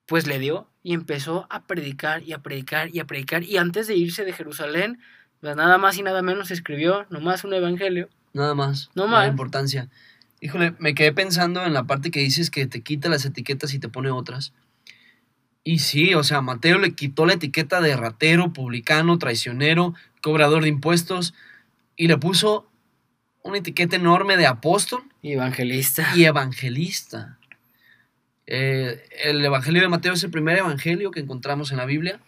pues 0.06 0.26
le 0.26 0.38
dio 0.38 0.68
y 0.82 0.94
empezó 0.94 1.46
a 1.50 1.66
predicar 1.66 2.22
y 2.22 2.32
a 2.32 2.38
predicar 2.38 2.88
y 2.94 3.00
a 3.00 3.06
predicar. 3.06 3.42
Y 3.42 3.56
antes 3.56 3.86
de 3.86 3.96
irse 3.96 4.24
de 4.24 4.32
Jerusalén, 4.32 5.00
pues 5.40 5.56
nada 5.56 5.78
más 5.78 5.98
y 5.98 6.02
nada 6.02 6.22
menos 6.22 6.50
escribió 6.50 7.06
nomás 7.10 7.44
un 7.44 7.54
evangelio. 7.54 8.08
Nada 8.32 8.54
más. 8.54 8.90
No 8.94 9.06
más. 9.06 9.28
importancia. 9.28 9.88
Híjole, 10.40 10.74
me 10.78 10.94
quedé 10.94 11.12
pensando 11.12 11.64
en 11.64 11.72
la 11.72 11.84
parte 11.84 12.10
que 12.10 12.20
dices 12.20 12.50
que 12.50 12.66
te 12.66 12.82
quita 12.82 13.08
las 13.08 13.24
etiquetas 13.24 13.72
y 13.74 13.78
te 13.78 13.88
pone 13.88 14.10
otras. 14.10 14.52
Y 15.64 15.80
sí, 15.80 16.14
o 16.14 16.22
sea, 16.22 16.42
Mateo 16.42 16.78
le 16.78 16.94
quitó 16.94 17.26
la 17.26 17.32
etiqueta 17.32 17.80
de 17.80 17.96
ratero, 17.96 18.52
publicano, 18.52 19.18
traicionero, 19.18 19.94
cobrador 20.22 20.62
de 20.62 20.68
impuestos 20.68 21.34
y 21.96 22.08
le 22.08 22.18
puso 22.18 22.70
una 23.42 23.58
etiqueta 23.58 23.96
enorme 23.96 24.36
de 24.36 24.46
apóstol. 24.46 25.02
Y 25.22 25.32
evangelista. 25.32 26.12
Y 26.14 26.24
evangelista. 26.24 27.38
Eh, 28.46 29.02
el 29.24 29.44
Evangelio 29.44 29.82
de 29.82 29.88
Mateo 29.88 30.12
es 30.12 30.22
el 30.22 30.30
primer 30.30 30.58
Evangelio 30.58 31.10
que 31.10 31.20
encontramos 31.20 31.72
en 31.72 31.78
la 31.78 31.84
Biblia. 31.84 32.20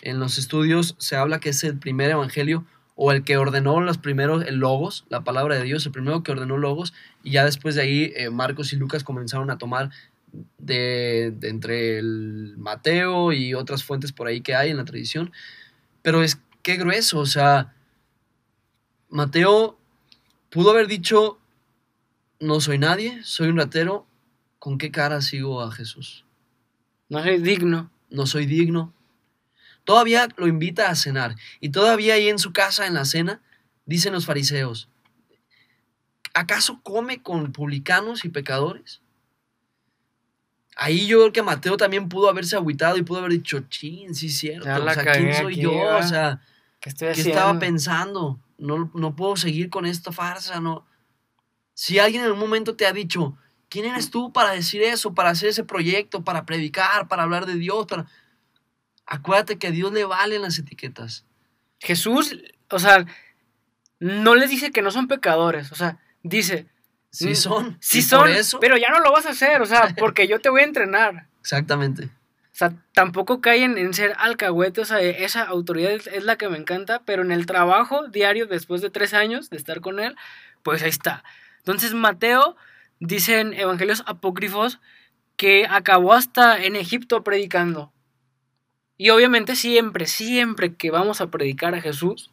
En 0.00 0.18
los 0.18 0.38
estudios 0.38 0.96
se 0.98 1.16
habla 1.16 1.38
que 1.38 1.50
es 1.50 1.64
el 1.64 1.78
primer 1.78 2.10
Evangelio 2.10 2.64
o 2.96 3.12
el 3.12 3.22
que 3.22 3.36
ordenó 3.36 3.80
los 3.80 3.98
primeros, 3.98 4.44
el 4.44 4.56
Logos, 4.56 5.04
la 5.08 5.22
palabra 5.22 5.54
de 5.54 5.62
Dios, 5.62 5.86
el 5.86 5.92
primero 5.92 6.22
que 6.22 6.32
ordenó 6.32 6.56
Logos, 6.56 6.94
y 7.22 7.32
ya 7.32 7.44
después 7.44 7.74
de 7.74 7.82
ahí 7.82 8.12
eh, 8.16 8.30
Marcos 8.30 8.72
y 8.72 8.76
Lucas 8.76 9.04
comenzaron 9.04 9.50
a 9.50 9.58
tomar 9.58 9.90
de, 10.58 11.32
de, 11.38 11.48
entre 11.48 11.98
el 11.98 12.54
Mateo 12.56 13.32
y 13.32 13.54
otras 13.54 13.84
fuentes 13.84 14.12
por 14.12 14.26
ahí 14.26 14.40
que 14.40 14.54
hay 14.54 14.70
en 14.70 14.78
la 14.78 14.84
tradición. 14.84 15.32
Pero 16.02 16.22
es 16.22 16.40
que 16.62 16.76
grueso, 16.76 17.20
o 17.20 17.26
sea, 17.26 17.74
Mateo 19.08 19.78
pudo 20.50 20.70
haber 20.70 20.86
dicho, 20.88 21.38
no 22.40 22.60
soy 22.60 22.78
nadie, 22.78 23.22
soy 23.22 23.48
un 23.48 23.58
ratero, 23.58 24.06
¿con 24.58 24.78
qué 24.78 24.90
cara 24.90 25.20
sigo 25.20 25.62
a 25.62 25.70
Jesús? 25.70 26.24
No 27.08 27.22
soy 27.22 27.38
digno. 27.38 27.90
No 28.10 28.26
soy 28.26 28.46
digno. 28.46 28.92
Todavía 29.86 30.28
lo 30.36 30.46
invita 30.46 30.90
a 30.90 30.94
cenar. 30.94 31.34
Y 31.60 31.70
todavía 31.70 32.14
ahí 32.14 32.28
en 32.28 32.38
su 32.38 32.52
casa, 32.52 32.86
en 32.86 32.92
la 32.92 33.06
cena, 33.06 33.40
dicen 33.86 34.12
los 34.12 34.26
fariseos, 34.26 34.90
¿acaso 36.34 36.80
come 36.82 37.22
con 37.22 37.52
publicanos 37.52 38.26
y 38.26 38.28
pecadores? 38.28 39.00
Ahí 40.76 41.06
yo 41.06 41.20
creo 41.20 41.32
que 41.32 41.42
Mateo 41.42 41.78
también 41.78 42.10
pudo 42.10 42.28
haberse 42.28 42.56
agüitado 42.56 42.98
y 42.98 43.02
pudo 43.02 43.20
haber 43.20 43.32
dicho, 43.32 43.60
chin, 43.70 44.14
sí 44.14 44.26
es 44.26 44.36
cierto. 44.36 44.68
O 44.68 44.90
sea, 44.90 45.12
¿quién 45.12 45.32
soy 45.32 45.56
yo? 45.56 45.72
O 45.72 46.02
sea, 46.02 46.42
¿qué, 46.80 46.90
estaba 46.90 47.58
pensando? 47.58 48.38
No, 48.58 48.90
no 48.92 49.16
puedo 49.16 49.36
seguir 49.36 49.70
con 49.70 49.86
esta 49.86 50.12
farsa, 50.12 50.60
no. 50.60 50.86
Si 51.72 51.98
alguien 51.98 52.24
en 52.24 52.32
un 52.32 52.38
momento 52.38 52.76
te 52.76 52.86
ha 52.86 52.92
dicho, 52.92 53.38
¿Quién 53.68 53.84
eres 53.84 54.10
tú 54.10 54.32
para 54.32 54.52
decir 54.52 54.82
eso, 54.82 55.14
para 55.14 55.30
hacer 55.30 55.48
ese 55.48 55.64
proyecto, 55.64 56.22
para 56.22 56.46
predicar, 56.46 57.08
para 57.08 57.24
hablar 57.24 57.46
de 57.46 57.56
Dios? 57.56 57.86
Para... 57.86 58.06
Acuérdate 59.06 59.58
que 59.58 59.68
a 59.68 59.70
Dios 59.70 59.92
le 59.92 60.04
valen 60.04 60.42
las 60.42 60.58
etiquetas. 60.58 61.24
Jesús, 61.78 62.36
o 62.70 62.78
sea, 62.78 63.06
no 63.98 64.34
les 64.34 64.50
dice 64.50 64.70
que 64.70 64.82
no 64.82 64.90
son 64.90 65.08
pecadores, 65.08 65.72
o 65.72 65.74
sea, 65.74 65.98
dice... 66.22 66.66
Sí 67.10 67.34
son. 67.34 67.78
Sí 67.80 68.02
son, 68.02 68.28
pero 68.60 68.76
ya 68.76 68.90
no 68.90 69.00
lo 69.00 69.10
vas 69.10 69.24
a 69.24 69.30
hacer, 69.30 69.62
o 69.62 69.66
sea, 69.66 69.94
porque 69.98 70.28
yo 70.28 70.38
te 70.38 70.50
voy 70.50 70.60
a 70.60 70.64
entrenar. 70.64 71.28
Exactamente. 71.40 72.10
O 72.56 72.58
sea, 72.58 72.72
tampoco 72.92 73.40
caen 73.40 73.78
en 73.78 73.94
ser 73.94 74.14
alcahuete, 74.18 74.80
o 74.80 74.84
sea, 74.84 75.00
esa 75.00 75.44
autoridad 75.44 75.92
es 75.92 76.24
la 76.24 76.36
que 76.36 76.48
me 76.48 76.58
encanta, 76.58 77.02
pero 77.04 77.22
en 77.22 77.30
el 77.30 77.46
trabajo 77.46 78.08
diario, 78.08 78.46
después 78.46 78.82
de 78.82 78.90
tres 78.90 79.14
años 79.14 79.48
de 79.50 79.56
estar 79.56 79.80
con 79.80 80.00
él, 80.00 80.16
pues 80.62 80.82
ahí 80.82 80.88
está. 80.88 81.22
Entonces, 81.58 81.94
Mateo 81.94 82.56
dicen 82.98 83.52
evangelios 83.54 84.02
apócrifos 84.06 84.80
que 85.36 85.66
acabó 85.68 86.12
hasta 86.12 86.62
en 86.62 86.76
Egipto 86.76 87.22
predicando. 87.22 87.92
Y 88.96 89.10
obviamente 89.10 89.56
siempre, 89.56 90.06
siempre 90.06 90.74
que 90.74 90.90
vamos 90.90 91.20
a 91.20 91.30
predicar 91.30 91.74
a 91.74 91.80
Jesús, 91.80 92.30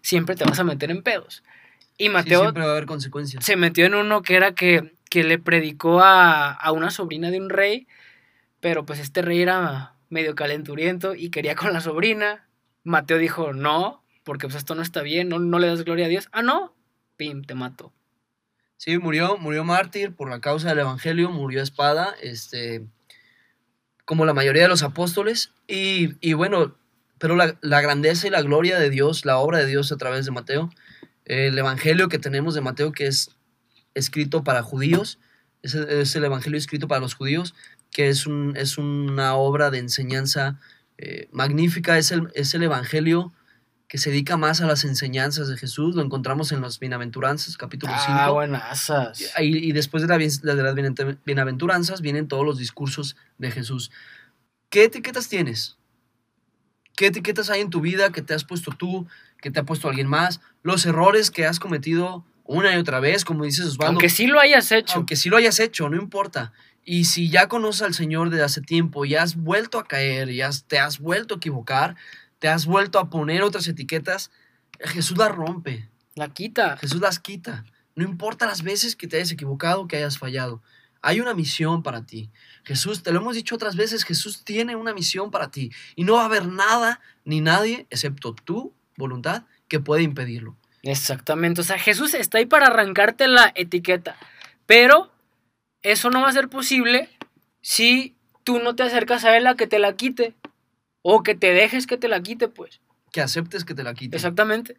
siempre 0.00 0.34
te 0.34 0.44
vas 0.44 0.58
a 0.58 0.64
meter 0.64 0.90
en 0.90 1.02
pedos. 1.02 1.42
Y 1.96 2.08
Mateo 2.08 2.40
siempre 2.42 2.64
va 2.64 2.70
a 2.70 2.72
haber 2.72 2.86
consecuencias. 2.86 3.44
se 3.44 3.56
metió 3.56 3.86
en 3.86 3.94
uno 3.94 4.22
que 4.22 4.34
era 4.34 4.54
que, 4.54 4.94
que 5.08 5.24
le 5.24 5.38
predicó 5.38 6.00
a, 6.00 6.52
a, 6.52 6.72
una 6.72 6.90
sobrina 6.90 7.30
de 7.30 7.40
un 7.40 7.50
rey, 7.50 7.86
pero 8.60 8.84
pues 8.84 8.98
este 8.98 9.22
rey 9.22 9.42
era 9.42 9.94
medio 10.08 10.34
calenturiento 10.34 11.14
y 11.14 11.30
quería 11.30 11.54
con 11.54 11.72
la 11.72 11.80
sobrina. 11.80 12.48
Mateo 12.84 13.18
dijo, 13.18 13.52
no, 13.52 14.02
porque 14.24 14.46
pues 14.46 14.56
esto 14.56 14.74
no 14.74 14.82
está 14.82 15.02
bien, 15.02 15.28
no, 15.28 15.38
no 15.38 15.58
le 15.58 15.68
das 15.68 15.84
gloria 15.84 16.06
a 16.06 16.08
Dios. 16.08 16.28
Ah, 16.32 16.42
no, 16.42 16.74
pim, 17.16 17.44
te 17.44 17.54
mato. 17.54 17.92
Sí, 18.76 18.98
murió, 18.98 19.38
murió 19.38 19.62
mártir 19.62 20.12
por 20.14 20.28
la 20.28 20.40
causa 20.40 20.70
del 20.70 20.80
Evangelio, 20.80 21.30
murió 21.30 21.60
a 21.60 21.62
espada, 21.62 22.16
este, 22.20 22.84
como 24.04 24.24
la 24.24 24.34
mayoría 24.34 24.62
de 24.62 24.68
los 24.68 24.82
apóstoles. 24.82 25.50
Y, 25.66 26.32
bueno, 26.34 26.76
pero 27.18 27.36
la, 27.36 27.80
grandeza 27.80 28.26
y 28.26 28.30
la 28.30 28.42
gloria 28.42 28.78
de 28.78 28.90
Dios, 28.90 29.24
la 29.24 29.38
obra 29.38 29.58
de 29.58 29.66
Dios 29.66 29.92
a 29.92 29.96
través 29.96 30.24
de 30.24 30.30
Mateo, 30.30 30.70
el 31.24 31.56
Evangelio 31.58 32.08
que 32.08 32.18
tenemos 32.18 32.54
de 32.54 32.60
Mateo, 32.60 32.92
que 32.92 33.06
es 33.06 33.30
escrito 33.94 34.42
para 34.44 34.62
judíos, 34.62 35.18
es, 35.62 35.74
es 35.74 36.16
el 36.16 36.24
Evangelio 36.24 36.58
escrito 36.58 36.88
para 36.88 37.00
los 37.00 37.14
judíos, 37.14 37.54
que 37.92 38.08
es, 38.08 38.26
un, 38.26 38.56
es 38.56 38.78
una 38.78 39.34
obra 39.36 39.70
de 39.70 39.78
enseñanza 39.78 40.58
eh, 40.98 41.28
magnífica, 41.30 41.98
es 41.98 42.10
el, 42.10 42.28
es 42.34 42.54
el 42.54 42.62
Evangelio 42.62 43.32
que 43.92 43.98
se 43.98 44.08
dedica 44.08 44.38
más 44.38 44.62
a 44.62 44.66
las 44.66 44.84
enseñanzas 44.84 45.48
de 45.48 45.58
Jesús. 45.58 45.94
Lo 45.94 46.00
encontramos 46.00 46.50
en 46.50 46.62
las 46.62 46.78
Bienaventuranzas, 46.78 47.58
capítulo 47.58 47.92
5. 47.92 48.06
Ah, 48.08 48.30
buenasas. 48.30 49.34
Y, 49.38 49.68
y 49.68 49.72
después 49.72 50.02
de, 50.02 50.08
la, 50.08 50.16
de 50.16 50.62
las 50.62 50.74
Bienaventuranzas 51.26 52.00
vienen 52.00 52.26
todos 52.26 52.42
los 52.42 52.56
discursos 52.56 53.16
de 53.36 53.50
Jesús. 53.50 53.90
¿Qué 54.70 54.84
etiquetas 54.84 55.28
tienes? 55.28 55.76
¿Qué 56.96 57.08
etiquetas 57.08 57.50
hay 57.50 57.60
en 57.60 57.68
tu 57.68 57.82
vida 57.82 58.12
que 58.12 58.22
te 58.22 58.32
has 58.32 58.44
puesto 58.44 58.70
tú, 58.70 59.06
que 59.42 59.50
te 59.50 59.60
ha 59.60 59.64
puesto 59.64 59.90
alguien 59.90 60.06
más? 60.06 60.40
Los 60.62 60.86
errores 60.86 61.30
que 61.30 61.44
has 61.44 61.60
cometido 61.60 62.24
una 62.44 62.74
y 62.74 62.78
otra 62.78 62.98
vez, 62.98 63.26
como 63.26 63.44
dices 63.44 63.66
Osvaldo. 63.66 63.90
Aunque 63.90 64.08
sí 64.08 64.26
lo 64.26 64.40
hayas 64.40 64.72
hecho. 64.72 64.94
Aunque 64.96 65.16
sí 65.16 65.28
lo 65.28 65.36
hayas 65.36 65.60
hecho, 65.60 65.90
no 65.90 65.98
importa. 66.00 66.54
Y 66.82 67.04
si 67.04 67.28
ya 67.28 67.46
conoces 67.46 67.82
al 67.82 67.92
Señor 67.92 68.30
desde 68.30 68.44
hace 68.44 68.62
tiempo 68.62 69.04
y 69.04 69.16
has 69.16 69.36
vuelto 69.36 69.78
a 69.78 69.84
caer 69.84 70.30
y 70.30 70.40
has, 70.40 70.64
te 70.64 70.78
has 70.78 70.98
vuelto 70.98 71.34
a 71.34 71.36
equivocar, 71.36 71.94
te 72.42 72.48
has 72.48 72.66
vuelto 72.66 72.98
a 72.98 73.08
poner 73.08 73.44
otras 73.44 73.68
etiquetas, 73.68 74.32
Jesús 74.80 75.16
las 75.16 75.30
rompe. 75.30 75.88
La 76.16 76.28
quita. 76.30 76.76
Jesús 76.76 77.00
las 77.00 77.20
quita. 77.20 77.64
No 77.94 78.02
importa 78.02 78.46
las 78.46 78.64
veces 78.64 78.96
que 78.96 79.06
te 79.06 79.14
hayas 79.14 79.30
equivocado, 79.30 79.86
que 79.86 79.98
hayas 79.98 80.18
fallado. 80.18 80.60
Hay 81.02 81.20
una 81.20 81.34
misión 81.34 81.84
para 81.84 82.04
ti. 82.04 82.30
Jesús, 82.64 83.04
te 83.04 83.12
lo 83.12 83.20
hemos 83.20 83.36
dicho 83.36 83.54
otras 83.54 83.76
veces, 83.76 84.02
Jesús 84.02 84.42
tiene 84.42 84.74
una 84.74 84.92
misión 84.92 85.30
para 85.30 85.52
ti. 85.52 85.70
Y 85.94 86.02
no 86.02 86.14
va 86.14 86.22
a 86.22 86.24
haber 86.24 86.48
nada 86.48 87.00
ni 87.24 87.40
nadie, 87.40 87.86
excepto 87.90 88.34
tu 88.34 88.74
voluntad, 88.96 89.44
que 89.68 89.78
puede 89.78 90.02
impedirlo. 90.02 90.56
Exactamente. 90.82 91.60
O 91.60 91.64
sea, 91.64 91.78
Jesús 91.78 92.12
está 92.12 92.38
ahí 92.38 92.46
para 92.46 92.66
arrancarte 92.66 93.28
la 93.28 93.52
etiqueta. 93.54 94.16
Pero 94.66 95.12
eso 95.82 96.10
no 96.10 96.22
va 96.22 96.30
a 96.30 96.32
ser 96.32 96.48
posible 96.48 97.08
si 97.60 98.16
tú 98.42 98.58
no 98.58 98.74
te 98.74 98.82
acercas 98.82 99.24
a 99.24 99.36
Él 99.36 99.46
a 99.46 99.54
que 99.54 99.68
te 99.68 99.78
la 99.78 99.94
quite. 99.94 100.34
O 101.02 101.22
que 101.22 101.34
te 101.34 101.52
dejes 101.52 101.86
que 101.86 101.96
te 101.96 102.08
la 102.08 102.22
quite, 102.22 102.48
pues. 102.48 102.80
Que 103.10 103.20
aceptes 103.20 103.64
que 103.64 103.74
te 103.74 103.82
la 103.82 103.94
quite. 103.94 104.16
Exactamente. 104.16 104.76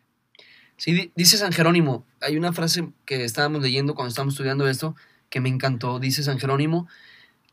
Sí, 0.78 1.12
dice 1.16 1.38
San 1.38 1.52
Jerónimo, 1.54 2.06
hay 2.20 2.38
una 2.38 2.52
frase 2.52 2.90
que 3.06 3.24
estábamos 3.24 3.62
leyendo 3.62 3.94
cuando 3.94 4.10
estábamos 4.10 4.34
estudiando 4.34 4.68
esto, 4.68 4.96
que 5.30 5.40
me 5.40 5.50
encantó, 5.50 6.00
dice 6.00 6.24
San 6.24 6.40
Jerónimo, 6.40 6.88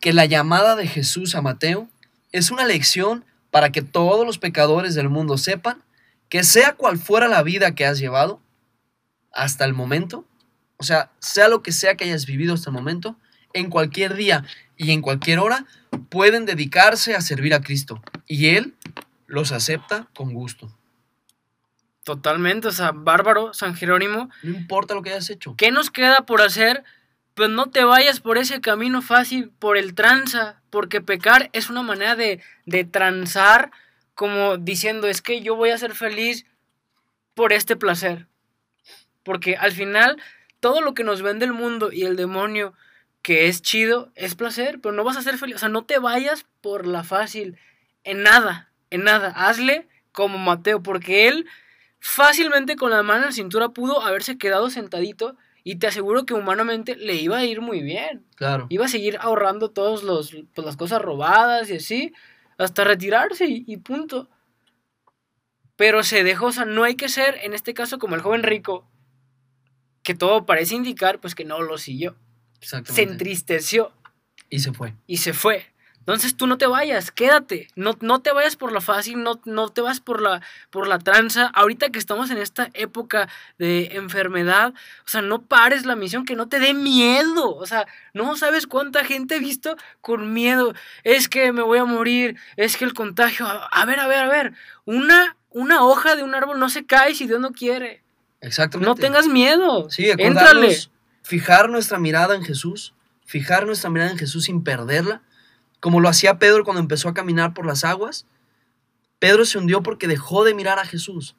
que 0.00 0.12
la 0.12 0.24
llamada 0.24 0.74
de 0.74 0.86
Jesús 0.86 1.34
a 1.34 1.42
Mateo 1.42 1.88
es 2.32 2.50
una 2.50 2.64
lección 2.64 3.24
para 3.50 3.72
que 3.72 3.82
todos 3.82 4.24
los 4.24 4.38
pecadores 4.38 4.94
del 4.94 5.10
mundo 5.10 5.36
sepan 5.36 5.82
que 6.28 6.44
sea 6.44 6.74
cual 6.74 6.98
fuera 6.98 7.28
la 7.28 7.42
vida 7.42 7.74
que 7.74 7.84
has 7.84 7.98
llevado 7.98 8.40
hasta 9.32 9.64
el 9.64 9.74
momento, 9.74 10.24
o 10.76 10.84
sea, 10.84 11.10
sea 11.18 11.48
lo 11.48 11.62
que 11.62 11.72
sea 11.72 11.96
que 11.96 12.04
hayas 12.04 12.24
vivido 12.24 12.54
hasta 12.54 12.70
el 12.70 12.74
momento, 12.74 13.16
en 13.52 13.68
cualquier 13.68 14.14
día 14.14 14.44
y 14.76 14.92
en 14.92 15.02
cualquier 15.02 15.40
hora 15.40 15.66
pueden 16.08 16.46
dedicarse 16.46 17.14
a 17.14 17.20
servir 17.20 17.52
a 17.52 17.60
Cristo 17.60 18.00
y 18.30 18.50
Él 18.50 18.74
los 19.26 19.50
acepta 19.50 20.06
con 20.14 20.32
gusto. 20.32 20.72
Totalmente, 22.04 22.68
o 22.68 22.70
sea, 22.70 22.92
bárbaro, 22.94 23.52
San 23.52 23.74
Jerónimo. 23.74 24.30
No 24.44 24.56
importa 24.56 24.94
lo 24.94 25.02
que 25.02 25.10
hayas 25.10 25.30
hecho. 25.30 25.56
¿Qué 25.56 25.72
nos 25.72 25.90
queda 25.90 26.26
por 26.26 26.40
hacer? 26.40 26.84
Pues 27.34 27.50
no 27.50 27.70
te 27.70 27.82
vayas 27.82 28.20
por 28.20 28.38
ese 28.38 28.60
camino 28.60 29.02
fácil, 29.02 29.50
por 29.58 29.76
el 29.76 29.94
tranza, 29.94 30.62
porque 30.70 31.00
pecar 31.00 31.50
es 31.52 31.70
una 31.70 31.82
manera 31.82 32.14
de, 32.14 32.40
de 32.66 32.84
transar 32.84 33.72
como 34.14 34.58
diciendo, 34.58 35.08
es 35.08 35.22
que 35.22 35.40
yo 35.40 35.56
voy 35.56 35.70
a 35.70 35.78
ser 35.78 35.96
feliz 35.96 36.46
por 37.34 37.52
este 37.52 37.74
placer. 37.74 38.28
Porque 39.24 39.56
al 39.56 39.72
final, 39.72 40.22
todo 40.60 40.82
lo 40.82 40.94
que 40.94 41.02
nos 41.02 41.22
vende 41.22 41.46
el 41.46 41.52
mundo 41.52 41.90
y 41.90 42.04
el 42.04 42.14
demonio, 42.14 42.74
que 43.22 43.48
es 43.48 43.60
chido, 43.60 44.12
es 44.14 44.36
placer, 44.36 44.78
pero 44.80 44.94
no 44.94 45.02
vas 45.02 45.16
a 45.16 45.22
ser 45.22 45.36
feliz. 45.36 45.56
O 45.56 45.58
sea, 45.58 45.68
no 45.68 45.84
te 45.84 45.98
vayas 45.98 46.46
por 46.60 46.86
la 46.86 47.02
fácil, 47.02 47.58
en 48.04 48.22
nada, 48.22 48.72
en 48.90 49.04
nada. 49.04 49.28
Hazle 49.28 49.88
como 50.12 50.38
Mateo, 50.38 50.82
porque 50.82 51.28
él 51.28 51.46
fácilmente 52.00 52.76
con 52.76 52.90
la 52.90 53.02
mano 53.02 53.20
en 53.20 53.26
la 53.26 53.32
cintura 53.32 53.68
pudo 53.70 54.02
haberse 54.02 54.38
quedado 54.38 54.70
sentadito 54.70 55.36
y 55.62 55.76
te 55.76 55.86
aseguro 55.86 56.24
que 56.24 56.34
humanamente 56.34 56.96
le 56.96 57.16
iba 57.16 57.38
a 57.38 57.44
ir 57.44 57.60
muy 57.60 57.82
bien. 57.82 58.24
Claro. 58.34 58.66
Iba 58.70 58.86
a 58.86 58.88
seguir 58.88 59.18
ahorrando 59.20 59.70
todas 59.70 60.00
pues, 60.00 60.66
las 60.66 60.76
cosas 60.76 61.02
robadas 61.02 61.70
y 61.70 61.76
así, 61.76 62.12
hasta 62.58 62.84
retirarse 62.84 63.46
y, 63.48 63.76
punto. 63.78 64.30
Pero 65.76 66.02
se 66.02 66.24
dejó, 66.24 66.46
o 66.46 66.52
sea, 66.52 66.64
no 66.64 66.84
hay 66.84 66.94
que 66.94 67.08
ser, 67.08 67.38
en 67.42 67.54
este 67.54 67.74
caso, 67.74 67.98
como 67.98 68.14
el 68.14 68.22
joven 68.22 68.42
rico, 68.42 68.86
que 70.02 70.14
todo 70.14 70.46
parece 70.46 70.74
indicar, 70.74 71.20
pues 71.20 71.34
que 71.34 71.44
no 71.44 71.60
lo 71.60 71.78
siguió. 71.78 72.16
Se 72.60 73.02
entristeció. 73.02 73.92
Y 74.48 74.60
se 74.60 74.72
fue. 74.72 74.94
Y 75.06 75.18
se 75.18 75.32
fue. 75.32 75.69
Entonces 76.00 76.34
tú 76.34 76.46
no 76.46 76.56
te 76.56 76.66
vayas, 76.66 77.10
quédate. 77.10 77.68
No, 77.76 77.96
no 78.00 78.20
te 78.20 78.32
vayas 78.32 78.56
por 78.56 78.72
la 78.72 78.80
fácil, 78.80 79.22
no, 79.22 79.40
no 79.44 79.68
te 79.68 79.82
vas 79.82 80.00
por 80.00 80.22
la, 80.22 80.40
por 80.70 80.88
la 80.88 80.98
tranza. 80.98 81.46
Ahorita 81.54 81.90
que 81.90 81.98
estamos 81.98 82.30
en 82.30 82.38
esta 82.38 82.70
época 82.72 83.28
de 83.58 83.90
enfermedad, 83.92 84.72
o 85.04 85.08
sea, 85.08 85.20
no 85.20 85.42
pares 85.42 85.84
la 85.84 85.96
misión, 85.96 86.24
que 86.24 86.36
no 86.36 86.48
te 86.48 86.58
dé 86.58 86.72
miedo. 86.72 87.54
O 87.54 87.66
sea, 87.66 87.86
no 88.14 88.34
sabes 88.36 88.66
cuánta 88.66 89.04
gente 89.04 89.36
he 89.36 89.40
visto 89.40 89.76
con 90.00 90.32
miedo. 90.32 90.74
Es 91.04 91.28
que 91.28 91.52
me 91.52 91.62
voy 91.62 91.78
a 91.78 91.84
morir, 91.84 92.36
es 92.56 92.78
que 92.78 92.86
el 92.86 92.94
contagio. 92.94 93.46
A, 93.46 93.84
ver, 93.84 94.00
a 94.00 94.06
ver, 94.06 94.18
a 94.18 94.28
ver. 94.28 94.54
Una, 94.86 95.36
una 95.50 95.84
hoja 95.84 96.16
de 96.16 96.22
un 96.22 96.34
árbol 96.34 96.58
no 96.58 96.70
se 96.70 96.86
cae 96.86 97.14
si 97.14 97.26
Dios 97.26 97.40
no 97.40 97.52
quiere. 97.52 98.02
Exactamente. 98.40 98.88
No 98.88 98.94
tengas 98.94 99.28
miedo. 99.28 99.90
Sí, 99.90 100.10
Éntrale. 100.16 100.76
Fijar 101.22 101.68
nuestra 101.68 101.98
mirada 101.98 102.34
en 102.34 102.42
Jesús, 102.42 102.94
fijar 103.26 103.66
nuestra 103.66 103.90
mirada 103.90 104.10
en 104.10 104.18
Jesús 104.18 104.46
sin 104.46 104.64
perderla 104.64 105.20
como 105.80 106.00
lo 106.00 106.08
hacía 106.08 106.38
Pedro 106.38 106.64
cuando 106.64 106.80
empezó 106.80 107.08
a 107.08 107.14
caminar 107.14 107.54
por 107.54 107.66
las 107.66 107.84
aguas. 107.84 108.26
Pedro 109.18 109.44
se 109.44 109.58
hundió 109.58 109.82
porque 109.82 110.06
dejó 110.06 110.44
de 110.44 110.54
mirar 110.54 110.78
a 110.78 110.86
Jesús 110.86 111.36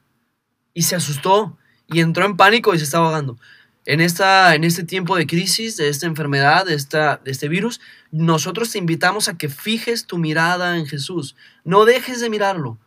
y 0.73 0.83
se 0.83 0.95
asustó 0.95 1.57
y 1.87 1.99
entró 1.99 2.25
en 2.25 2.37
pánico 2.37 2.73
y 2.73 2.77
se 2.77 2.83
estaba 2.83 3.05
ahogando. 3.05 3.37
En, 3.85 4.01
esta, 4.01 4.53
en 4.53 4.63
este 4.63 4.83
tiempo 4.83 5.15
de 5.15 5.25
crisis, 5.25 5.77
de 5.77 5.89
esta 5.89 6.05
enfermedad, 6.05 6.65
de, 6.65 6.75
esta, 6.75 7.17
de 7.17 7.31
este 7.31 7.47
virus, 7.47 7.81
nosotros 8.11 8.71
te 8.71 8.77
invitamos 8.77 9.27
a 9.27 9.37
que 9.37 9.49
fijes 9.49 10.05
tu 10.05 10.17
mirada 10.17 10.77
en 10.77 10.85
Jesús. 10.85 11.35
No 11.63 11.85
dejes 11.85 12.19
de 12.21 12.29
mirarlo, 12.29 12.77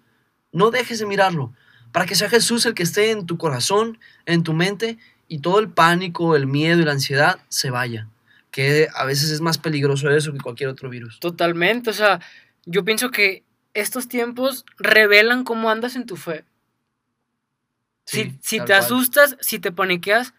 no 0.52 0.70
dejes 0.70 1.00
de 1.00 1.06
mirarlo, 1.06 1.52
para 1.90 2.06
que 2.06 2.14
sea 2.14 2.28
Jesús 2.28 2.64
el 2.66 2.74
que 2.74 2.84
esté 2.84 3.10
en 3.10 3.26
tu 3.26 3.38
corazón, 3.38 3.98
en 4.26 4.44
tu 4.44 4.52
mente, 4.52 4.98
y 5.26 5.40
todo 5.40 5.58
el 5.58 5.68
pánico, 5.68 6.36
el 6.36 6.46
miedo 6.46 6.80
y 6.80 6.84
la 6.84 6.92
ansiedad 6.92 7.40
se 7.48 7.70
vaya 7.70 8.08
que 8.54 8.86
a 8.94 9.04
veces 9.04 9.30
es 9.30 9.40
más 9.40 9.58
peligroso 9.58 10.08
eso 10.10 10.32
que 10.32 10.38
cualquier 10.38 10.68
otro 10.68 10.88
virus. 10.88 11.18
Totalmente, 11.18 11.90
o 11.90 11.92
sea, 11.92 12.20
yo 12.64 12.84
pienso 12.84 13.10
que 13.10 13.42
estos 13.74 14.06
tiempos 14.06 14.64
revelan 14.78 15.42
cómo 15.42 15.70
andas 15.70 15.96
en 15.96 16.06
tu 16.06 16.14
fe. 16.14 16.44
si, 18.04 18.32
si 18.40 18.60
te 18.60 18.72
asustas, 18.72 19.36
si 19.40 19.58
te 19.58 19.72
paniqueas, 19.72 20.34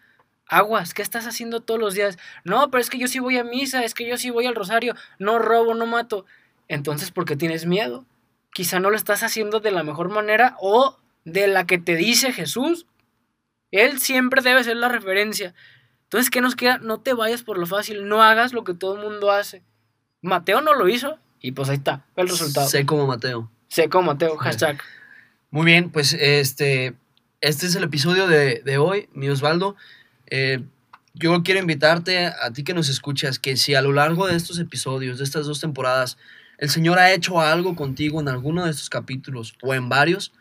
aguas, 0.46 0.94
¿qué 0.94 1.02
estás 1.02 1.26
haciendo 1.26 1.60
todos 1.60 1.78
los 1.78 1.92
días? 1.92 2.16
No, 2.42 2.70
pero 2.70 2.80
es 2.80 2.88
que 2.88 2.96
yo 2.96 3.06
sí 3.06 3.18
voy 3.18 3.36
a 3.36 3.44
misa, 3.44 3.84
es 3.84 3.92
que 3.92 4.08
yo 4.08 4.16
sí 4.16 4.30
voy 4.30 4.46
al 4.46 4.54
rosario, 4.54 4.94
no 5.18 5.38
robo, 5.38 5.74
no 5.74 5.84
mato. 5.84 6.24
Entonces, 6.68 7.10
¿por 7.10 7.26
qué 7.26 7.36
tienes 7.36 7.66
miedo? 7.66 8.06
Quizá 8.50 8.80
no 8.80 8.88
lo 8.88 8.96
estás 8.96 9.24
haciendo 9.24 9.60
de 9.60 9.72
la 9.72 9.82
mejor 9.82 10.08
manera 10.08 10.56
o 10.58 10.98
de 11.26 11.48
la 11.48 11.66
que 11.66 11.76
te 11.76 11.96
dice 11.96 12.32
Jesús. 12.32 12.86
Él 13.72 14.00
siempre 14.00 14.40
debe 14.40 14.64
ser 14.64 14.78
la 14.78 14.88
referencia. 14.88 15.52
Entonces, 16.06 16.30
¿qué 16.30 16.40
nos 16.40 16.54
queda? 16.54 16.78
No 16.78 17.00
te 17.00 17.14
vayas 17.14 17.42
por 17.42 17.58
lo 17.58 17.66
fácil, 17.66 18.08
no 18.08 18.22
hagas 18.22 18.52
lo 18.52 18.62
que 18.62 18.74
todo 18.74 18.94
el 18.94 19.02
mundo 19.02 19.32
hace. 19.32 19.62
Mateo 20.22 20.60
no 20.60 20.74
lo 20.74 20.88
hizo 20.88 21.18
y 21.40 21.52
pues 21.52 21.68
ahí 21.68 21.76
está 21.76 22.04
el 22.14 22.28
resultado. 22.28 22.68
Sé 22.68 22.86
como 22.86 23.06
Mateo. 23.06 23.50
Sé 23.68 23.88
como 23.88 24.12
Mateo, 24.12 24.36
hashtag. 24.36 24.80
Muy 25.50 25.64
bien, 25.64 25.90
pues 25.90 26.12
este, 26.12 26.94
este 27.40 27.66
es 27.66 27.74
el 27.74 27.84
episodio 27.84 28.28
de, 28.28 28.78
hoy, 28.78 29.08
mi 29.12 29.28
Osvaldo. 29.28 29.76
Eh, 30.28 30.62
yo 31.14 31.42
quiero 31.42 31.60
invitarte 31.60 32.26
a 32.26 32.52
ti 32.52 32.62
que 32.62 32.74
nos 32.74 32.88
escuchas, 32.88 33.38
que 33.38 33.56
si 33.56 33.74
a 33.74 33.82
lo 33.82 33.92
largo 33.92 34.26
de 34.26 34.36
estos 34.36 34.58
episodios, 34.58 35.18
de 35.18 35.24
estas 35.24 35.46
dos 35.46 35.60
temporadas, 35.60 36.18
el 36.58 36.70
Señor 36.70 36.98
ha 36.98 37.12
hecho 37.12 37.40
algo 37.40 37.74
contigo 37.74 38.20
en 38.20 38.28
alguno 38.28 38.64
de 38.64 38.70
estos 38.70 38.90
capítulos 38.90 39.56
o 39.62 39.74
en 39.74 39.88
varios, 39.88 40.32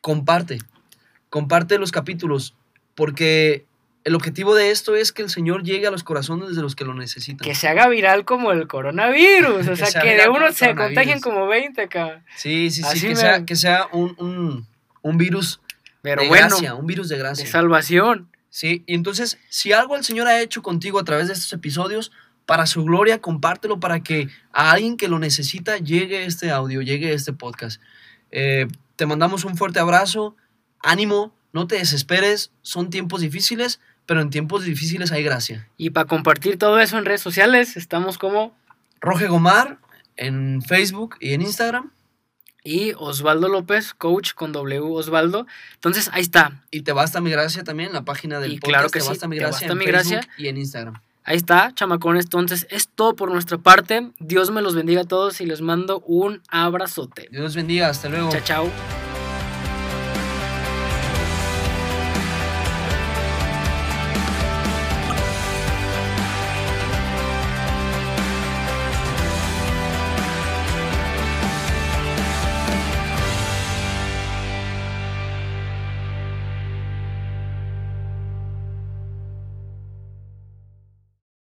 comparte. 0.00 0.58
Comparte 1.30 1.78
los 1.78 1.92
capítulos, 1.92 2.54
porque 2.94 3.66
el 4.04 4.14
objetivo 4.14 4.54
de 4.54 4.70
esto 4.70 4.94
es 4.94 5.12
que 5.12 5.22
el 5.22 5.30
Señor 5.30 5.62
llegue 5.62 5.86
a 5.86 5.90
los 5.90 6.04
corazones 6.04 6.54
de 6.54 6.62
los 6.62 6.76
que 6.76 6.84
lo 6.84 6.94
necesitan. 6.94 7.44
Que 7.44 7.54
se 7.54 7.68
haga 7.68 7.88
viral 7.88 8.26
como 8.26 8.52
el 8.52 8.66
coronavirus. 8.66 9.66
o 9.68 9.76
sea, 9.76 10.02
que, 10.02 10.16
de 10.16 10.28
uno 10.28 10.52
se 10.52 10.74
contagien 10.74 11.20
como 11.20 11.46
20 11.46 11.82
acá. 11.82 12.22
Sí, 12.36 12.70
sí, 12.70 12.82
sí. 12.82 13.08
Que 13.08 13.16
sea, 13.16 13.44
que 13.44 13.56
sea, 13.56 13.88
un, 13.92 14.66
virus 15.16 15.60
Pero 16.02 16.22
de 16.22 16.28
bueno, 16.28 16.48
gracia, 16.48 16.74
un 16.74 16.86
virus 16.86 17.08
de 17.08 17.18
gracia. 17.18 17.44
De 17.44 17.50
salvación. 17.50 18.28
Sí, 18.50 18.84
y 18.86 18.94
entonces, 18.94 19.38
si 19.48 19.72
algo 19.72 19.96
el 19.96 20.04
Señor 20.04 20.28
ha 20.28 20.40
hecho 20.40 20.62
contigo 20.62 21.00
a 21.00 21.04
través 21.04 21.26
de 21.26 21.32
estos 21.32 21.52
episodios, 21.52 22.12
para 22.46 22.66
su 22.66 22.84
gloria, 22.84 23.20
compártelo 23.20 23.80
para 23.80 24.00
que 24.00 24.28
a 24.52 24.72
alguien 24.72 24.96
que 24.96 25.08
lo 25.08 25.18
necesita 25.18 25.78
llegue 25.78 26.26
este 26.26 26.50
audio, 26.50 26.82
llegue 26.82 27.14
este 27.14 27.32
podcast. 27.32 27.80
Eh, 28.30 28.68
te 28.96 29.06
mandamos 29.06 29.44
un 29.44 29.56
fuerte 29.56 29.80
abrazo, 29.80 30.36
ánimo, 30.82 31.34
no 31.52 31.66
te 31.66 31.76
desesperes, 31.76 32.52
son 32.62 32.90
tiempos 32.90 33.22
difíciles, 33.22 33.80
pero 34.06 34.20
en 34.20 34.30
tiempos 34.30 34.64
difíciles 34.64 35.12
hay 35.12 35.22
gracia. 35.22 35.68
Y 35.76 35.90
para 35.90 36.06
compartir 36.06 36.58
todo 36.58 36.78
eso 36.80 36.98
en 36.98 37.04
redes 37.04 37.20
sociales, 37.20 37.76
estamos 37.76 38.18
como 38.18 38.54
Roge 39.00 39.26
Gomar 39.26 39.78
en 40.16 40.62
Facebook 40.62 41.16
y 41.20 41.32
en 41.32 41.42
Instagram. 41.42 41.90
Y 42.66 42.92
Osvaldo 42.96 43.48
López, 43.48 43.92
coach 43.92 44.32
con 44.32 44.52
W 44.52 44.80
Osvaldo. 44.80 45.46
Entonces, 45.74 46.08
ahí 46.12 46.22
está. 46.22 46.62
Y 46.70 46.80
te 46.80 46.92
basta 46.92 47.20
mi 47.20 47.30
gracia 47.30 47.62
también, 47.62 47.92
la 47.92 48.06
página 48.06 48.40
del 48.40 48.54
y 48.54 48.58
Claro 48.58 48.88
que 48.88 49.00
te 49.00 49.06
basta 49.06 49.28
mi 49.28 49.36
gracia 49.36 49.68
en 49.68 49.78
Facebook 49.78 50.26
y 50.38 50.48
en 50.48 50.56
Instagram. 50.56 51.00
Ahí 51.24 51.36
está, 51.36 51.72
chamacones. 51.74 52.24
Entonces, 52.24 52.66
es 52.70 52.88
todo 52.88 53.16
por 53.16 53.30
nuestra 53.30 53.58
parte. 53.58 54.10
Dios 54.18 54.50
me 54.50 54.62
los 54.62 54.74
bendiga 54.74 55.02
a 55.02 55.04
todos 55.04 55.42
y 55.42 55.46
les 55.46 55.60
mando 55.60 56.00
un 56.06 56.40
abrazote. 56.48 57.28
Dios 57.30 57.54
bendiga. 57.54 57.88
Hasta 57.88 58.08
luego. 58.08 58.30
Chao, 58.30 58.40
chao. 58.44 59.03